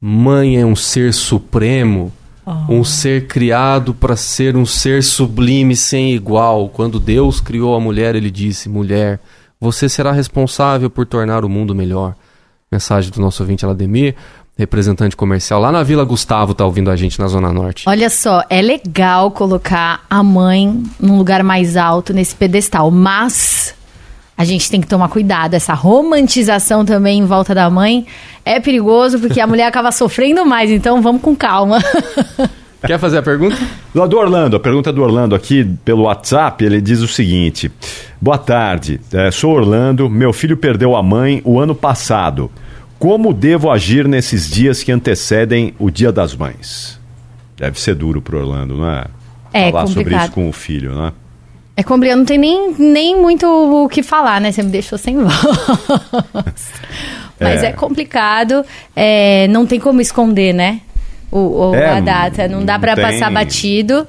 Mãe 0.07 0.61
é 0.61 0.67
um 0.67 0.77
ser 0.77 1.14
supremo, 1.14 2.12
um 2.69 2.85
ser 2.85 3.27
criado 3.27 3.95
para 3.95 4.14
ser 4.17 4.55
um 4.55 4.67
ser 4.67 5.03
sublime 5.03 5.75
sem 5.75 6.12
igual. 6.12 6.69
Quando 6.69 7.01
Deus 7.01 7.40
criou 7.40 7.75
a 7.75 7.81
mulher, 7.81 8.14
ele 8.14 8.31
disse: 8.31 8.69
Mulher, 8.69 9.19
você 9.59 9.88
será 9.88 10.12
responsável 10.12 10.90
por 10.90 11.07
tornar 11.07 11.43
o 11.43 11.49
mundo 11.49 11.75
melhor. 11.75 12.14
Mensagem 12.71 13.11
do 13.11 13.19
nosso 13.19 13.43
ouvinte 13.43 13.64
Alademir, 13.64 14.14
representante 14.59 15.17
comercial 15.17 15.59
lá 15.59 15.73
na 15.73 15.83
Vila 15.83 16.05
Gustavo, 16.05 16.53
tá 16.53 16.67
ouvindo 16.67 16.90
a 16.90 16.97
gente 16.97 17.19
na 17.19 17.27
Zona 17.27 17.51
Norte. 17.51 17.88
Olha 17.88 18.11
só, 18.11 18.45
é 18.51 18.61
legal 18.61 19.31
colocar 19.31 20.05
a 20.11 20.23
mãe 20.23 20.83
num 21.01 21.17
lugar 21.17 21.43
mais 21.43 21.79
alto 21.79 22.12
nesse 22.12 22.35
pedestal, 22.35 22.90
mas 22.90 23.75
a 24.37 24.44
gente 24.44 24.70
tem 24.70 24.81
que 24.81 24.87
tomar 24.87 25.09
cuidado. 25.09 25.55
Essa 25.55 25.75
romantização 25.75 26.85
também 26.85 27.20
em 27.20 27.25
volta 27.25 27.55
da 27.55 27.70
mãe 27.70 28.07
é 28.44 28.61
perigoso 28.61 29.18
porque 29.18 29.40
a 29.40 29.47
mulher 29.47 29.66
acaba 29.66 29.92
sofrendo 29.92 30.44
mais, 30.44 30.70
então 30.70 31.01
vamos 31.01 31.23
com 31.23 31.35
calma. 31.35 31.79
Quer 32.87 32.99
fazer 32.99 33.16
a 33.16 33.23
pergunta? 33.23 33.57
Lá 33.94 34.07
do 34.07 34.18
Orlando, 34.18 34.57
a 34.57 34.61
pergunta 34.61 34.92
do 34.92 35.03
Orlando 35.03 35.35
aqui 35.35 35.64
pelo 35.85 36.03
WhatsApp, 36.03 36.62
ele 36.62 36.83
diz 36.83 37.01
o 37.01 37.09
seguinte: 37.09 37.73
Boa 38.20 38.37
tarde, 38.37 39.01
é, 39.11 39.31
sou 39.31 39.55
Orlando, 39.55 40.11
meu 40.11 40.35
filho 40.35 40.57
perdeu 40.57 40.94
a 40.94 41.03
mãe 41.03 41.40
o 41.44 41.59
ano 41.59 41.75
passado. 41.75 42.51
Como 42.99 43.33
devo 43.33 43.70
agir 43.70 44.07
nesses 44.07 44.51
dias 44.51 44.83
que 44.83 44.92
antecedem 44.92 45.75
o 45.79 45.90
Dia 45.90 46.12
das 46.12 46.35
Mães? 46.37 47.01
Deve 47.57 47.81
ser 47.81 47.94
duro 47.94 48.20
pro 48.20 48.38
Orlando, 48.38 48.77
não 48.77 48.90
é? 48.90 49.05
É 49.53 49.70
Falar 49.70 49.87
sobre 49.87 50.05
complicado. 50.05 50.25
isso 50.25 50.33
com 50.33 50.49
o 50.49 50.53
filho, 50.53 50.94
né? 50.94 51.12
É 51.77 51.83
complicado, 51.83 52.19
não 52.19 52.25
tem 52.25 52.39
nem, 52.39 52.73
nem 52.79 53.21
muito 53.21 53.47
o 53.47 53.89
que 53.89 54.03
falar, 54.03 54.41
né? 54.41 54.53
Você 54.53 54.63
me 54.63 54.71
deixou 54.71 54.97
sem 54.97 55.17
voz. 55.19 55.35
Mas 57.41 57.63
É. 57.63 57.67
é, 57.67 57.73
complicado, 57.73 58.65
é, 58.95 59.49
não 59.49 59.67
tem 59.67 59.81
como 59.81 60.01
esconder, 60.01 60.53
né? 60.53 60.81
O, 61.33 61.71
o- 61.71 61.75
É, 61.75 61.91
a 61.97 62.01
data, 62.01 62.47
não 62.47 62.65
dá 62.65 62.79
não 62.79 62.95
tem- 62.95 63.05
passar 63.05 63.31
batido. 63.33 64.07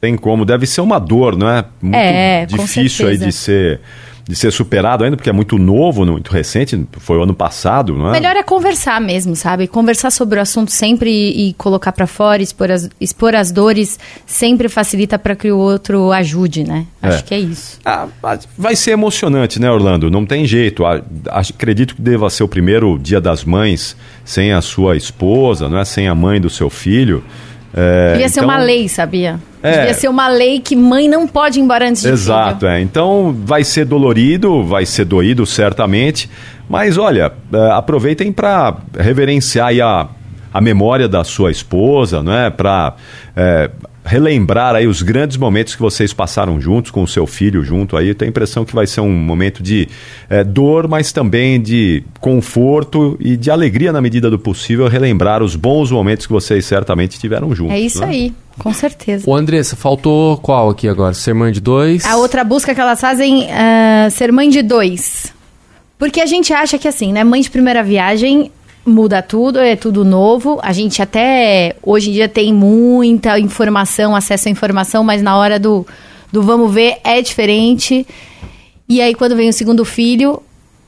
Tem 0.00 0.16
como, 0.16 0.44
deve 0.44 0.66
ser 0.66 0.80
uma 0.80 0.98
dor, 0.98 1.36
não 1.36 1.48
é? 1.48 1.64
Muito 1.80 1.94
É, 1.96 2.44
difícil 2.46 3.08
aí 3.08 3.16
de 3.16 3.30
ser, 3.32 3.80
de 4.28 4.34
ser 4.34 4.50
superado 4.50 5.04
ainda, 5.04 5.16
porque 5.16 5.30
é 5.30 5.32
muito 5.32 5.56
novo, 5.56 6.04
muito 6.04 6.32
recente, 6.32 6.84
foi 6.98 7.16
o 7.16 7.22
ano 7.22 7.32
passado, 7.34 7.94
não 7.94 8.08
é? 8.08 8.12
Melhor 8.12 8.34
é 8.36 8.42
conversar 8.42 9.00
mesmo, 9.00 9.36
sabe? 9.36 9.68
Conversar 9.68 10.10
sobre 10.10 10.38
o 10.38 10.42
assunto 10.42 10.72
sempre 10.72 11.10
e, 11.10 11.50
e 11.50 11.54
colocar 11.54 11.92
pra 11.92 12.08
fora, 12.08 12.42
expor 12.42 12.70
as, 12.70 12.88
expor 13.00 13.36
as 13.36 13.52
dores, 13.52 13.98
sempre 14.26 14.68
facilita 14.68 15.16
pra 15.16 15.36
que 15.36 15.52
o 15.52 15.58
outro 15.58 16.10
ajude, 16.10 16.64
né? 16.64 16.86
Acho 17.00 17.18
É. 17.18 17.22
que 17.22 17.34
é 17.34 17.38
isso. 17.38 17.78
Ah, 17.84 18.08
vai 18.58 18.74
ser 18.74 18.90
emocionante, 18.90 19.60
né, 19.60 19.70
Orlando? 19.70 20.10
Não 20.10 20.26
tem 20.26 20.44
jeito. 20.44 20.82
Acredito 21.30 21.94
que 21.94 22.02
deva 22.02 22.28
ser 22.28 22.42
o 22.42 22.48
primeiro 22.48 22.98
dia 22.98 23.20
das 23.20 23.44
mães 23.44 23.96
sem 24.24 24.52
a 24.52 24.60
sua 24.60 24.96
esposa, 24.96 25.68
não 25.68 25.78
é? 25.78 25.84
Sem 25.84 26.08
a 26.08 26.14
mãe 26.16 26.40
do 26.40 26.50
seu 26.50 26.68
filho. 26.68 27.22
É, 27.76 28.12
Devia 28.12 28.28
ser 28.30 28.40
então- 28.40 28.48
uma 28.48 28.58
lei, 28.58 28.88
sabia? 28.88 29.38
É. 29.62 29.70
Devia 29.78 29.94
ser 29.94 30.08
uma 30.08 30.28
lei 30.28 30.60
que 30.60 30.74
mãe 30.74 31.08
não 31.08 31.26
pode 31.26 31.58
ir 31.58 31.62
embora 31.62 31.86
antes 31.88 32.02
de 32.02 32.08
Exato, 32.08 32.60
filho. 32.60 32.70
é. 32.70 32.80
Então 32.80 33.36
vai 33.44 33.62
ser 33.64 33.84
dolorido, 33.84 34.64
vai 34.64 34.86
ser 34.86 35.04
doído 35.04 35.44
certamente, 35.44 36.30
mas 36.68 36.96
olha, 36.96 37.32
é, 37.52 37.70
aproveitem 37.72 38.32
para 38.32 38.76
reverenciar 38.98 39.68
aí 39.68 39.80
a, 39.80 40.08
a 40.54 40.60
memória 40.60 41.06
da 41.06 41.22
sua 41.22 41.50
esposa, 41.50 42.22
não 42.22 42.32
é? 42.32 42.48
Para 42.48 42.94
relembrar 44.06 44.76
aí 44.76 44.86
os 44.86 45.02
grandes 45.02 45.36
momentos 45.36 45.74
que 45.74 45.82
vocês 45.82 46.12
passaram 46.12 46.60
juntos 46.60 46.92
com 46.92 47.02
o 47.02 47.08
seu 47.08 47.26
filho 47.26 47.64
junto 47.64 47.96
aí. 47.96 48.08
Eu 48.08 48.14
tenho 48.14 48.28
a 48.28 48.30
impressão 48.30 48.64
que 48.64 48.74
vai 48.74 48.86
ser 48.86 49.00
um 49.00 49.12
momento 49.12 49.62
de 49.62 49.88
é, 50.30 50.44
dor, 50.44 50.86
mas 50.86 51.12
também 51.12 51.60
de 51.60 52.04
conforto 52.20 53.16
e 53.18 53.36
de 53.36 53.50
alegria 53.50 53.92
na 53.92 54.00
medida 54.00 54.30
do 54.30 54.38
possível 54.38 54.86
relembrar 54.86 55.42
os 55.42 55.56
bons 55.56 55.90
momentos 55.90 56.24
que 56.26 56.32
vocês 56.32 56.64
certamente 56.64 57.18
tiveram 57.18 57.52
juntos. 57.54 57.74
É 57.74 57.80
isso 57.80 58.00
né? 58.00 58.06
aí, 58.06 58.34
com 58.56 58.72
certeza. 58.72 59.28
Ô 59.28 59.34
Andressa, 59.34 59.74
faltou 59.74 60.36
qual 60.38 60.70
aqui 60.70 60.88
agora? 60.88 61.12
Ser 61.12 61.34
mãe 61.34 61.52
de 61.52 61.60
dois? 61.60 62.04
A 62.06 62.16
outra 62.16 62.44
busca 62.44 62.74
que 62.74 62.80
elas 62.80 63.00
fazem 63.00 63.50
é 63.50 64.08
ser 64.10 64.30
mãe 64.30 64.48
de 64.48 64.62
dois. 64.62 65.34
Porque 65.98 66.20
a 66.20 66.26
gente 66.26 66.52
acha 66.52 66.78
que 66.78 66.86
assim, 66.86 67.12
né? 67.12 67.24
Mãe 67.24 67.40
de 67.40 67.50
primeira 67.50 67.82
viagem 67.82 68.52
muda 68.86 69.20
tudo, 69.20 69.58
é 69.58 69.74
tudo 69.74 70.04
novo. 70.04 70.58
A 70.62 70.72
gente 70.72 71.02
até 71.02 71.74
hoje 71.82 72.10
em 72.10 72.12
dia 72.12 72.28
tem 72.28 72.52
muita 72.54 73.38
informação, 73.38 74.14
acesso 74.14 74.48
à 74.48 74.50
informação, 74.50 75.02
mas 75.02 75.20
na 75.20 75.36
hora 75.36 75.58
do, 75.58 75.86
do 76.32 76.42
vamos 76.42 76.72
ver 76.72 76.98
é 77.02 77.20
diferente. 77.20 78.06
E 78.88 79.00
aí 79.00 79.14
quando 79.14 79.34
vem 79.34 79.48
o 79.48 79.52
segundo 79.52 79.84
filho, 79.84 80.40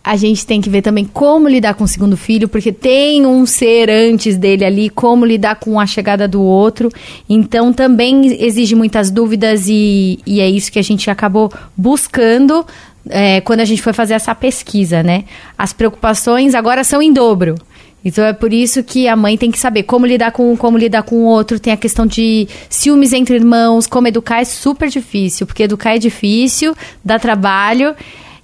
a 0.04 0.16
gente 0.16 0.46
tem 0.46 0.60
que 0.60 0.70
ver 0.70 0.80
também 0.80 1.04
como 1.04 1.48
lidar 1.48 1.74
com 1.74 1.84
o 1.84 1.88
segundo 1.88 2.16
filho, 2.16 2.48
porque 2.48 2.72
tem 2.72 3.26
um 3.26 3.44
ser 3.44 3.90
antes 3.90 4.38
dele 4.38 4.64
ali, 4.64 4.88
como 4.88 5.26
lidar 5.26 5.56
com 5.56 5.78
a 5.78 5.86
chegada 5.86 6.26
do 6.26 6.40
outro. 6.40 6.88
Então 7.28 7.72
também 7.72 8.42
exige 8.42 8.74
muitas 8.74 9.10
dúvidas 9.10 9.66
e, 9.68 10.20
e 10.24 10.40
é 10.40 10.48
isso 10.48 10.72
que 10.72 10.78
a 10.78 10.82
gente 10.82 11.10
acabou 11.10 11.52
buscando 11.76 12.64
é, 13.10 13.40
quando 13.40 13.60
a 13.60 13.64
gente 13.64 13.82
foi 13.82 13.92
fazer 13.92 14.14
essa 14.14 14.34
pesquisa, 14.34 15.02
né? 15.02 15.24
As 15.56 15.72
preocupações 15.72 16.54
agora 16.54 16.84
são 16.84 17.02
em 17.02 17.12
dobro. 17.12 17.56
Então 18.04 18.24
é 18.24 18.32
por 18.32 18.52
isso 18.52 18.82
que 18.82 19.08
a 19.08 19.16
mãe 19.16 19.36
tem 19.36 19.50
que 19.50 19.58
saber 19.58 19.82
como 19.82 20.06
lidar 20.06 20.30
com 20.30 20.52
um, 20.52 20.56
como 20.56 20.78
lidar 20.78 21.02
com 21.02 21.16
o 21.16 21.24
outro. 21.24 21.58
Tem 21.58 21.72
a 21.72 21.76
questão 21.76 22.06
de 22.06 22.48
ciúmes 22.68 23.12
entre 23.12 23.36
irmãos, 23.36 23.86
como 23.86 24.08
educar 24.08 24.40
é 24.40 24.44
super 24.44 24.88
difícil, 24.88 25.46
porque 25.46 25.64
educar 25.64 25.96
é 25.96 25.98
difícil, 25.98 26.74
dá 27.04 27.18
trabalho. 27.18 27.94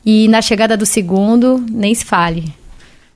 E 0.04 0.28
na 0.28 0.42
chegada 0.42 0.76
do 0.76 0.84
segundo, 0.84 1.64
nem 1.70 1.94
se 1.94 2.04
fale. 2.04 2.52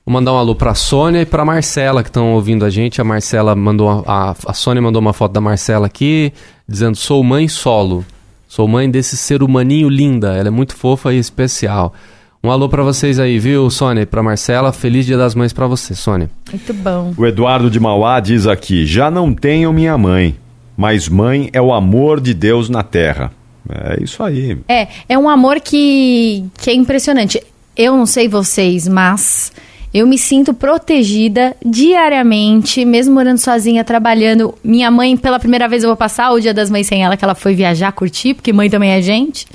Vou 0.05 0.13
mandar 0.13 0.33
um 0.33 0.37
alô 0.37 0.55
pra 0.55 0.73
Sônia 0.73 1.21
e 1.21 1.25
pra 1.25 1.45
Marcela 1.45 2.01
que 2.01 2.09
estão 2.09 2.33
ouvindo 2.33 2.65
a 2.65 2.69
gente. 2.69 2.99
A 2.99 3.03
Marcela 3.03 3.55
mandou. 3.55 4.03
A, 4.07 4.35
a 4.47 4.53
Sônia 4.53 4.81
mandou 4.81 4.99
uma 4.99 5.13
foto 5.13 5.33
da 5.33 5.41
Marcela 5.41 5.85
aqui, 5.85 6.33
dizendo: 6.67 6.95
sou 6.95 7.23
mãe 7.23 7.47
solo. 7.47 8.03
Sou 8.47 8.67
mãe 8.67 8.89
desse 8.89 9.15
ser 9.15 9.43
humaninho 9.43 9.87
linda. 9.87 10.35
Ela 10.35 10.47
é 10.47 10.51
muito 10.51 10.75
fofa 10.75 11.13
e 11.13 11.19
especial. 11.19 11.93
Um 12.41 12.49
alô 12.49 12.69
para 12.69 12.81
vocês 12.83 13.19
aí, 13.19 13.37
viu, 13.37 13.69
Sônia? 13.69 14.05
Pra 14.05 14.23
Marcela, 14.23 14.71
feliz 14.71 15.05
Dia 15.05 15.17
das 15.17 15.35
Mães 15.35 15.51
para 15.51 15.67
você, 15.67 15.93
Sônia. 15.93 16.29
Muito 16.49 16.73
bom. 16.73 17.13
O 17.17 17.25
Eduardo 17.25 17.69
de 17.69 17.81
Mauá 17.81 18.21
diz 18.21 18.47
aqui: 18.47 18.85
já 18.85 19.11
não 19.11 19.33
tenho 19.33 19.73
minha 19.73 19.97
mãe, 19.97 20.37
mas 20.77 21.09
mãe 21.09 21.49
é 21.51 21.61
o 21.61 21.73
amor 21.73 22.21
de 22.21 22.33
Deus 22.33 22.69
na 22.69 22.81
terra. 22.81 23.29
É 23.69 24.01
isso 24.01 24.23
aí. 24.23 24.57
É, 24.69 24.87
é 25.09 25.17
um 25.17 25.27
amor 25.27 25.59
que, 25.59 26.45
que 26.61 26.69
é 26.69 26.73
impressionante. 26.73 27.43
Eu 27.75 27.97
não 27.97 28.05
sei 28.05 28.29
vocês, 28.29 28.87
mas 28.87 29.51
eu 29.93 30.07
me 30.07 30.17
sinto 30.17 30.53
protegida 30.53 31.57
diariamente, 31.63 32.85
mesmo 32.85 33.15
morando 33.15 33.37
sozinha, 33.37 33.83
trabalhando. 33.83 34.55
Minha 34.63 34.89
mãe, 34.89 35.17
pela 35.17 35.39
primeira 35.39 35.67
vez, 35.67 35.83
eu 35.83 35.89
vou 35.89 35.97
passar 35.97 36.31
o 36.31 36.39
Dia 36.39 36.53
das 36.53 36.69
Mães 36.69 36.87
sem 36.87 37.03
ela, 37.03 37.17
que 37.17 37.25
ela 37.25 37.35
foi 37.35 37.53
viajar, 37.53 37.91
curtir, 37.91 38.33
porque 38.33 38.53
mãe 38.53 38.69
também 38.69 38.91
é 38.91 39.01
gente. 39.01 39.45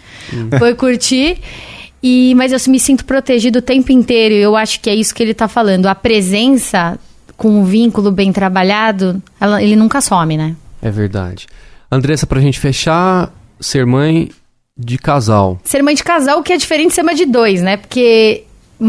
Foi 0.58 0.74
curtir. 0.74 1.38
E, 2.06 2.34
mas 2.34 2.52
eu 2.52 2.58
me 2.70 2.78
sinto 2.78 3.02
protegido 3.06 3.60
o 3.60 3.62
tempo 3.62 3.90
inteiro. 3.90 4.34
E 4.34 4.42
eu 4.42 4.54
acho 4.54 4.78
que 4.80 4.90
é 4.90 4.94
isso 4.94 5.14
que 5.14 5.22
ele 5.22 5.30
está 5.32 5.48
falando. 5.48 5.86
A 5.86 5.94
presença 5.94 6.98
com 7.36 7.48
um 7.48 7.64
vínculo 7.64 8.10
bem 8.12 8.30
trabalhado, 8.30 9.22
ela- 9.40 9.62
ele 9.62 9.74
nunca 9.74 10.02
some, 10.02 10.36
né? 10.36 10.54
É 10.82 10.90
verdade. 10.90 11.46
Andressa, 11.90 12.26
pra 12.26 12.40
gente 12.42 12.60
fechar, 12.60 13.32
ser 13.58 13.86
mãe 13.86 14.30
de 14.76 14.98
casal. 14.98 15.58
Ser 15.64 15.82
mãe 15.82 15.94
de 15.94 16.04
casal, 16.04 16.42
que 16.42 16.52
é 16.52 16.56
diferente 16.58 16.88
de 16.88 16.94
ser 16.96 17.02
mãe 17.04 17.14
de 17.14 17.24
dois, 17.24 17.62
né? 17.62 17.76
Porque 17.78 18.44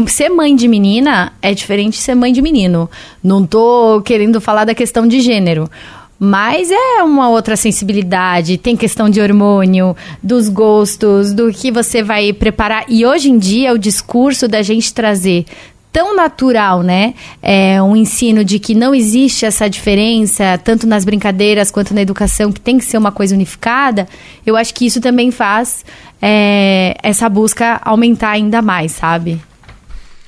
ser 0.08 0.28
mãe 0.28 0.54
de 0.54 0.68
menina 0.68 1.32
é 1.40 1.54
diferente 1.54 1.92
de 1.94 2.00
ser 2.00 2.14
mãe 2.14 2.32
de 2.32 2.42
menino. 2.42 2.90
Não 3.24 3.46
tô 3.46 4.02
querendo 4.04 4.40
falar 4.42 4.64
da 4.66 4.74
questão 4.74 5.06
de 5.06 5.20
gênero. 5.20 5.70
Mas 6.18 6.70
é 6.70 7.02
uma 7.02 7.28
outra 7.28 7.56
sensibilidade, 7.56 8.56
tem 8.56 8.76
questão 8.76 9.10
de 9.10 9.20
hormônio, 9.20 9.94
dos 10.22 10.48
gostos, 10.48 11.32
do 11.32 11.52
que 11.52 11.70
você 11.70 12.02
vai 12.02 12.32
preparar. 12.32 12.84
E 12.88 13.04
hoje 13.04 13.30
em 13.30 13.38
dia, 13.38 13.72
o 13.72 13.78
discurso 13.78 14.48
da 14.48 14.62
gente 14.62 14.94
trazer 14.94 15.44
tão 15.92 16.14
natural, 16.14 16.82
né? 16.82 17.14
É 17.42 17.82
um 17.82 17.96
ensino 17.96 18.44
de 18.44 18.58
que 18.58 18.74
não 18.74 18.94
existe 18.94 19.46
essa 19.46 19.68
diferença, 19.68 20.60
tanto 20.62 20.86
nas 20.86 21.06
brincadeiras 21.06 21.70
quanto 21.70 21.94
na 21.94 22.02
educação, 22.02 22.52
que 22.52 22.60
tem 22.60 22.76
que 22.76 22.84
ser 22.84 22.98
uma 22.98 23.10
coisa 23.10 23.34
unificada. 23.34 24.06
Eu 24.44 24.56
acho 24.56 24.74
que 24.74 24.84
isso 24.84 25.00
também 25.00 25.30
faz 25.30 25.86
é, 26.20 26.94
essa 27.02 27.30
busca 27.30 27.80
aumentar 27.82 28.32
ainda 28.32 28.60
mais, 28.60 28.92
sabe? 28.92 29.40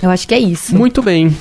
Eu 0.03 0.11
acho 0.11 0.27
que 0.27 0.35
é 0.35 0.39
isso. 0.39 0.75
Muito 0.75 1.03
bem. 1.03 1.37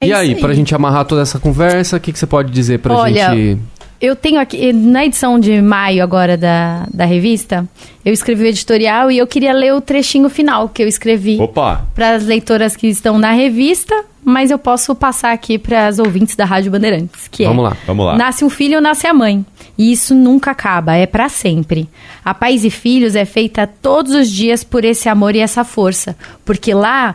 É 0.00 0.08
e 0.08 0.12
aí, 0.12 0.34
aí. 0.34 0.40
pra 0.40 0.52
gente 0.52 0.74
amarrar 0.74 1.06
toda 1.06 1.22
essa 1.22 1.38
conversa, 1.38 1.96
o 1.96 2.00
que, 2.00 2.12
que 2.12 2.18
você 2.18 2.26
pode 2.26 2.52
dizer 2.52 2.80
pra 2.80 2.94
Olha, 2.94 3.34
gente? 3.34 3.60
Eu 3.98 4.14
tenho 4.14 4.38
aqui, 4.38 4.74
na 4.74 5.06
edição 5.06 5.40
de 5.40 5.62
maio 5.62 6.02
agora 6.02 6.36
da, 6.36 6.86
da 6.92 7.06
revista, 7.06 7.66
eu 8.04 8.12
escrevi 8.12 8.44
o 8.44 8.46
editorial 8.46 9.10
e 9.10 9.16
eu 9.16 9.26
queria 9.26 9.54
ler 9.54 9.72
o 9.72 9.80
trechinho 9.80 10.28
final 10.28 10.68
que 10.68 10.82
eu 10.82 10.88
escrevi 10.88 11.40
Opa! 11.40 11.86
para 11.94 12.14
as 12.14 12.26
leitoras 12.26 12.76
que 12.76 12.88
estão 12.88 13.18
na 13.18 13.32
revista, 13.32 14.04
mas 14.28 14.50
eu 14.50 14.58
posso 14.58 14.92
passar 14.92 15.30
aqui 15.30 15.56
para 15.56 15.86
as 15.86 16.00
ouvintes 16.00 16.34
da 16.34 16.44
Rádio 16.44 16.72
Bandeirantes, 16.72 17.28
que 17.28 17.44
Vamos 17.44 17.64
é, 17.64 17.68
lá, 17.68 17.76
vamos 17.86 18.06
lá. 18.06 18.16
Nasce 18.16 18.44
um 18.44 18.50
filho, 18.50 18.80
nasce 18.80 19.06
a 19.06 19.14
mãe. 19.14 19.46
E 19.78 19.92
isso 19.92 20.16
nunca 20.16 20.50
acaba, 20.50 20.96
é 20.96 21.06
para 21.06 21.28
sempre. 21.28 21.88
A 22.24 22.34
Pais 22.34 22.64
e 22.64 22.70
Filhos 22.70 23.14
é 23.14 23.24
feita 23.24 23.68
todos 23.68 24.12
os 24.16 24.28
dias 24.28 24.64
por 24.64 24.84
esse 24.84 25.08
amor 25.08 25.36
e 25.36 25.38
essa 25.38 25.62
força, 25.62 26.16
porque 26.44 26.74
lá 26.74 27.14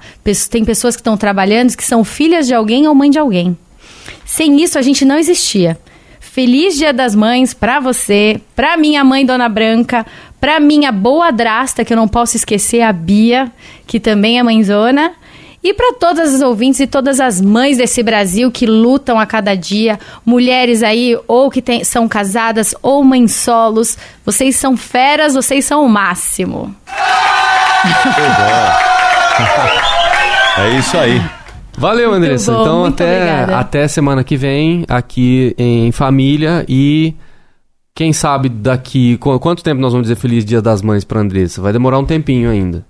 tem 0.50 0.64
pessoas 0.64 0.96
que 0.96 1.02
estão 1.02 1.18
trabalhando 1.18 1.76
que 1.76 1.84
são 1.84 2.02
filhas 2.06 2.48
de 2.48 2.54
alguém 2.54 2.88
ou 2.88 2.96
mãe 2.96 3.10
de 3.10 3.20
alguém. 3.20 3.58
Sem 4.24 4.64
isso 4.64 4.80
a 4.80 4.82
gente 4.82 5.04
não 5.04 5.18
existia. 5.18 5.78
Feliz 6.22 6.78
Dia 6.78 6.94
das 6.94 7.14
Mães 7.14 7.54
pra 7.54 7.82
você, 7.82 8.40
pra 8.56 8.78
minha 8.78 9.04
mãe 9.04 9.26
Dona 9.26 9.50
Branca, 9.50 10.06
pra 10.40 10.62
minha 10.62 10.94
boa 10.94 11.30
drasta, 11.30 11.84
que 11.84 11.92
eu 11.92 11.98
não 11.98 12.08
posso 12.08 12.38
esquecer, 12.38 12.82
a 12.82 12.94
Bia, 12.94 13.52
que 13.86 14.00
também 14.00 14.40
é 14.40 14.44
mãezona, 14.44 15.12
e 15.64 15.74
pra 15.74 15.94
todas 16.00 16.34
as 16.36 16.42
ouvintes 16.42 16.80
e 16.80 16.88
todas 16.88 17.20
as 17.20 17.40
mães 17.40 17.78
desse 17.78 18.02
Brasil 18.02 18.52
que 18.52 18.66
lutam 18.66 19.20
a 19.20 19.26
cada 19.26 19.56
dia, 19.56 20.00
mulheres 20.26 20.82
aí 20.84 21.18
ou 21.28 21.50
que 21.52 21.62
tem- 21.62 21.84
são 21.84 22.08
casadas 22.08 22.74
ou 22.82 23.04
mães 23.04 23.34
solos, 23.34 23.98
vocês 24.26 24.56
são 24.56 24.76
feras, 24.76 25.34
vocês 25.36 25.64
são 25.66 25.86
o 25.86 25.90
máximo. 25.90 26.76
É 30.58 30.78
isso 30.78 30.98
aí. 30.98 31.22
Valeu, 31.78 32.10
Muito 32.12 32.24
Andressa. 32.26 32.52
bom, 32.52 32.62
então, 32.62 32.86
até, 32.86 33.16
obrigada. 33.24 33.58
até 33.60 33.88
semana 33.88 34.24
que 34.24 34.36
vem, 34.36 34.86
aqui 34.88 35.56
em 35.58 35.92
família. 35.92 36.66
E 36.68 37.16
quem 37.96 38.12
sabe 38.14 38.50
daqui. 38.50 39.18
qu- 39.18 39.40
Quanto 39.40 39.64
tempo 39.64 39.80
nós 39.82 39.94
vamos 39.94 40.08
dizer 40.08 40.20
Feliz 40.20 40.44
Dia 40.46 40.62
das 40.62 40.82
Mães 40.82 41.04
pra 41.04 41.22
Andressa? 41.22 41.62
Vai 41.62 41.72
demorar 41.74 41.98
um 41.98 42.06
tempinho 42.06 42.50
ainda. 42.52 42.86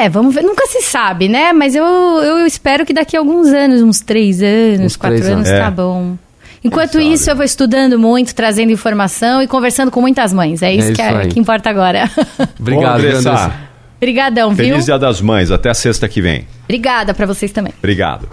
É, 0.00 0.08
vamos 0.08 0.34
ver. 0.34 0.42
Nunca 0.42 0.66
se 0.66 0.82
sabe, 0.82 1.28
né? 1.28 1.52
Mas 1.52 1.74
eu, 1.74 1.84
eu 1.84 2.46
espero 2.46 2.84
que 2.86 2.92
daqui 2.94 3.16
a 3.16 3.20
alguns 3.20 3.48
anos, 3.48 3.82
uns 3.82 4.00
três 4.00 4.42
anos, 4.42 4.80
Uns 4.86 4.96
quatro 4.96 5.18
três 5.18 5.30
anos, 5.32 5.48
anos. 5.48 5.60
tá 5.60 5.66
É. 5.66 5.70
bom. 5.70 6.16
Enquanto 6.64 6.92
Quem 6.98 7.12
isso, 7.12 7.24
sabe? 7.24 7.32
eu 7.32 7.36
vou 7.38 7.44
estudando 7.44 7.98
muito, 7.98 8.34
trazendo 8.34 8.70
informação 8.70 9.42
e 9.42 9.48
conversando 9.48 9.90
com 9.90 10.00
muitas 10.00 10.32
mães. 10.32 10.62
É 10.62 10.72
isso, 10.72 10.86
isso 10.92 10.94
que, 10.94 11.02
é- 11.02 11.26
que 11.26 11.38
importa 11.40 11.68
agora. 11.68 12.08
Obrigado, 12.58 12.98
Andressa. 12.98 13.52
Obrigadão, 13.96 14.50
viu? 14.54 14.66
Feliz 14.66 14.84
Dia 14.84 14.98
das 14.98 15.20
Mães. 15.20 15.50
Até 15.50 15.72
sexta 15.74 16.08
que 16.08 16.20
vem. 16.20 16.46
Obrigada 16.64 17.14
pra 17.14 17.24
vocês 17.26 17.52
também. 17.52 17.72
Obrigado. 17.78 18.28